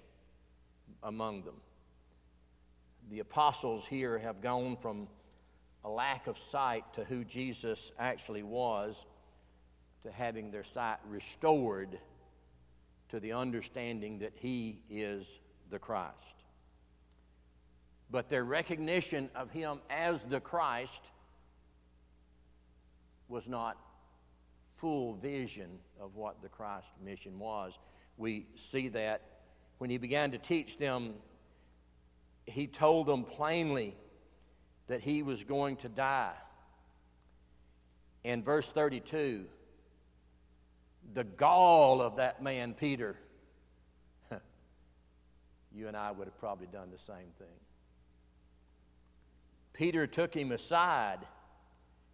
among 1.03 1.43
them. 1.43 1.55
The 3.09 3.19
apostles 3.19 3.85
here 3.85 4.17
have 4.17 4.41
gone 4.41 4.77
from 4.77 5.07
a 5.83 5.89
lack 5.89 6.27
of 6.27 6.37
sight 6.37 6.93
to 6.93 7.03
who 7.03 7.23
Jesus 7.23 7.91
actually 7.99 8.43
was 8.43 9.05
to 10.03 10.11
having 10.11 10.51
their 10.51 10.63
sight 10.63 10.97
restored 11.07 11.99
to 13.09 13.19
the 13.19 13.33
understanding 13.33 14.19
that 14.19 14.33
he 14.35 14.79
is 14.89 15.39
the 15.69 15.79
Christ. 15.79 16.43
But 18.09 18.29
their 18.29 18.43
recognition 18.43 19.29
of 19.35 19.51
him 19.51 19.79
as 19.89 20.23
the 20.23 20.39
Christ 20.39 21.11
was 23.27 23.47
not 23.47 23.77
full 24.75 25.13
vision 25.13 25.79
of 25.99 26.15
what 26.15 26.41
the 26.41 26.49
Christ 26.49 26.91
mission 27.03 27.39
was. 27.39 27.77
We 28.17 28.47
see 28.55 28.89
that 28.89 29.21
when 29.77 29.89
he 29.89 29.97
began 29.97 30.31
to 30.31 30.37
teach 30.37 30.77
them, 30.77 31.13
he 32.45 32.67
told 32.67 33.07
them 33.07 33.23
plainly 33.23 33.95
that 34.87 35.01
he 35.01 35.23
was 35.23 35.43
going 35.43 35.77
to 35.77 35.89
die. 35.89 36.35
In 38.23 38.43
verse 38.43 38.71
32, 38.71 39.45
the 41.13 41.23
gall 41.23 42.01
of 42.01 42.17
that 42.17 42.41
man, 42.41 42.73
Peter, 42.73 43.17
you 45.73 45.87
and 45.87 45.95
I 45.95 46.11
would 46.11 46.25
have 46.25 46.39
probably 46.39 46.67
done 46.67 46.89
the 46.91 46.99
same 46.99 47.31
thing. 47.37 47.47
Peter 49.73 50.07
took 50.07 50.33
him 50.33 50.51
aside 50.51 51.19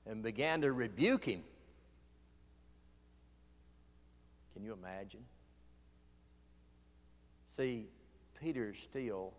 and 0.06 0.24
began 0.24 0.62
to 0.62 0.72
rebuke 0.72 1.26
him. 1.26 1.44
Can 4.62 4.68
you 4.68 4.78
imagine? 4.80 5.22
See, 7.48 7.88
Peter 8.40 8.76
still, 8.76 9.34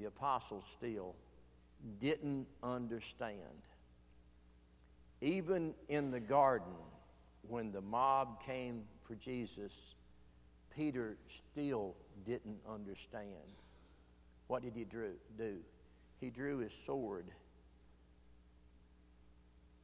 the 0.00 0.06
apostle 0.06 0.62
still, 0.62 1.14
didn't 2.00 2.48
understand. 2.60 3.36
Even 5.20 5.74
in 5.88 6.10
the 6.10 6.18
garden, 6.18 6.72
when 7.42 7.70
the 7.70 7.82
mob 7.82 8.42
came 8.44 8.82
for 9.00 9.14
Jesus, 9.14 9.94
Peter 10.74 11.16
still 11.28 11.94
didn't 12.26 12.58
understand. 12.68 13.28
What 14.48 14.62
did 14.62 14.74
he 14.74 14.82
do? 14.82 15.58
He 16.20 16.30
drew 16.30 16.58
his 16.58 16.74
sword 16.74 17.26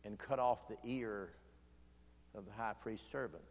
and 0.05 0.18
cut 0.18 0.41
off 0.41 0.66
the 0.66 0.79
ear 0.83 1.31
of 2.35 2.45
the 2.45 2.51
high 2.51 2.74
priest's 2.83 3.09
servant. 3.09 3.45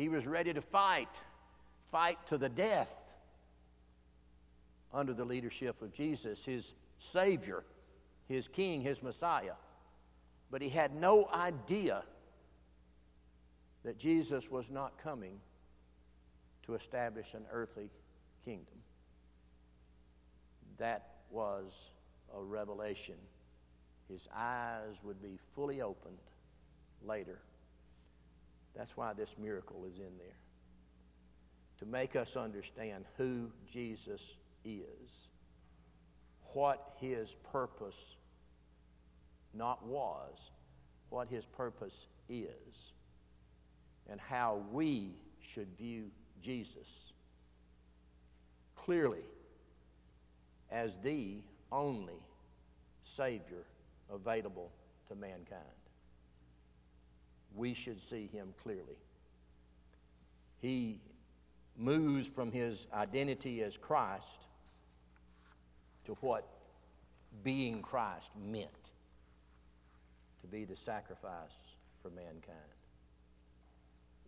He 0.00 0.08
was 0.08 0.26
ready 0.26 0.54
to 0.54 0.62
fight, 0.62 1.20
fight 1.90 2.26
to 2.28 2.38
the 2.38 2.48
death 2.48 3.18
under 4.94 5.12
the 5.12 5.26
leadership 5.26 5.82
of 5.82 5.92
Jesus, 5.92 6.42
his 6.46 6.74
Savior, 6.96 7.64
his 8.26 8.48
King, 8.48 8.80
his 8.80 9.02
Messiah. 9.02 9.52
But 10.50 10.62
he 10.62 10.70
had 10.70 10.94
no 10.94 11.28
idea 11.28 12.02
that 13.84 13.98
Jesus 13.98 14.50
was 14.50 14.70
not 14.70 14.96
coming 15.02 15.38
to 16.62 16.76
establish 16.76 17.34
an 17.34 17.44
earthly 17.52 17.90
kingdom. 18.42 18.78
That 20.78 21.10
was 21.30 21.90
a 22.34 22.42
revelation. 22.42 23.16
His 24.08 24.30
eyes 24.34 25.02
would 25.04 25.20
be 25.20 25.38
fully 25.54 25.82
opened 25.82 26.16
later 27.04 27.40
that's 28.76 28.96
why 28.96 29.12
this 29.12 29.36
miracle 29.38 29.84
is 29.88 29.98
in 29.98 30.16
there. 30.18 30.38
To 31.78 31.86
make 31.86 32.16
us 32.16 32.36
understand 32.36 33.04
who 33.16 33.50
Jesus 33.66 34.36
is 34.64 35.28
what 36.52 36.94
his 37.00 37.34
purpose 37.52 38.16
not 39.52 39.84
was, 39.84 40.50
what 41.08 41.28
his 41.28 41.44
purpose 41.44 42.06
is, 42.28 42.92
and 44.08 44.20
how 44.20 44.62
we 44.72 45.10
should 45.40 45.68
view 45.76 46.10
Jesus 46.40 47.12
clearly 48.76 49.24
as 50.70 50.96
the 51.02 51.42
only 51.72 52.22
Savior 53.02 53.64
available 54.12 54.70
to 55.08 55.14
mankind. 55.14 55.79
We 57.54 57.74
should 57.74 58.00
see 58.00 58.28
him 58.32 58.54
clearly. 58.62 58.98
He 60.60 61.00
moves 61.76 62.28
from 62.28 62.52
his 62.52 62.86
identity 62.92 63.62
as 63.62 63.76
Christ 63.76 64.46
to 66.04 66.12
what 66.20 66.46
being 67.42 67.82
Christ 67.82 68.30
meant 68.36 68.92
to 70.42 70.46
be 70.46 70.64
the 70.64 70.76
sacrifice 70.76 71.56
for 72.02 72.10
mankind. 72.10 72.58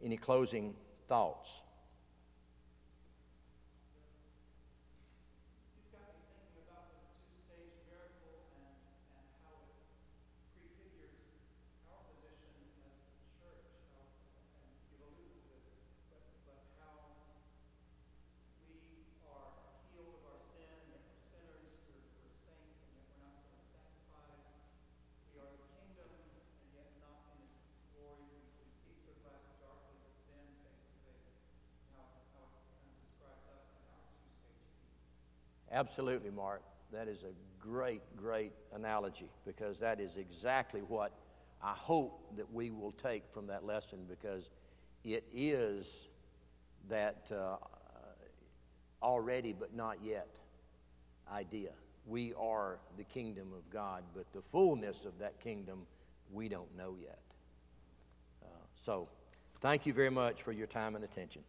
Any 0.03 0.17
closing 0.17 0.75
thoughts? 1.07 1.63
Absolutely, 35.73 36.31
Mark. 36.31 36.63
That 36.93 37.09
is 37.09 37.25
a 37.25 37.33
great, 37.59 38.03
great 38.17 38.53
analogy 38.75 39.31
because 39.47 39.81
that 39.81 39.99
is 39.99 40.19
exactly 40.19 40.81
what 40.81 41.13
I 41.63 41.73
hope 41.73 42.37
that 42.37 42.53
we 42.53 42.71
will 42.71 42.93
take 42.93 43.23
from 43.31 43.47
that 43.47 43.65
lesson 43.65 44.01
because 44.09 44.51
it 45.05 45.25
is 45.33 46.07
that 46.89 47.31
uh, 47.35 47.57
already 49.03 49.53
but 49.53 49.75
not 49.75 49.99
yet 50.03 50.29
idea. 51.33 51.71
We 52.07 52.35
are 52.35 52.79
the 52.97 53.05
kingdom 53.05 53.53
of 53.57 53.71
God, 53.71 54.03
but 54.15 54.33
the 54.33 54.43
fullness 54.43 55.05
of 55.05 55.19
that 55.21 55.41
kingdom 55.41 55.87
we 56.33 56.49
don't 56.49 56.77
know 56.77 56.97
yet. 57.01 57.21
Uh, 58.43 58.47
so, 58.75 59.09
thank 59.61 59.87
you 59.87 59.93
very 59.93 60.11
much 60.11 60.43
for 60.43 60.53
your 60.53 60.67
time 60.67 60.97
and 60.97 61.05
attention. 61.05 61.43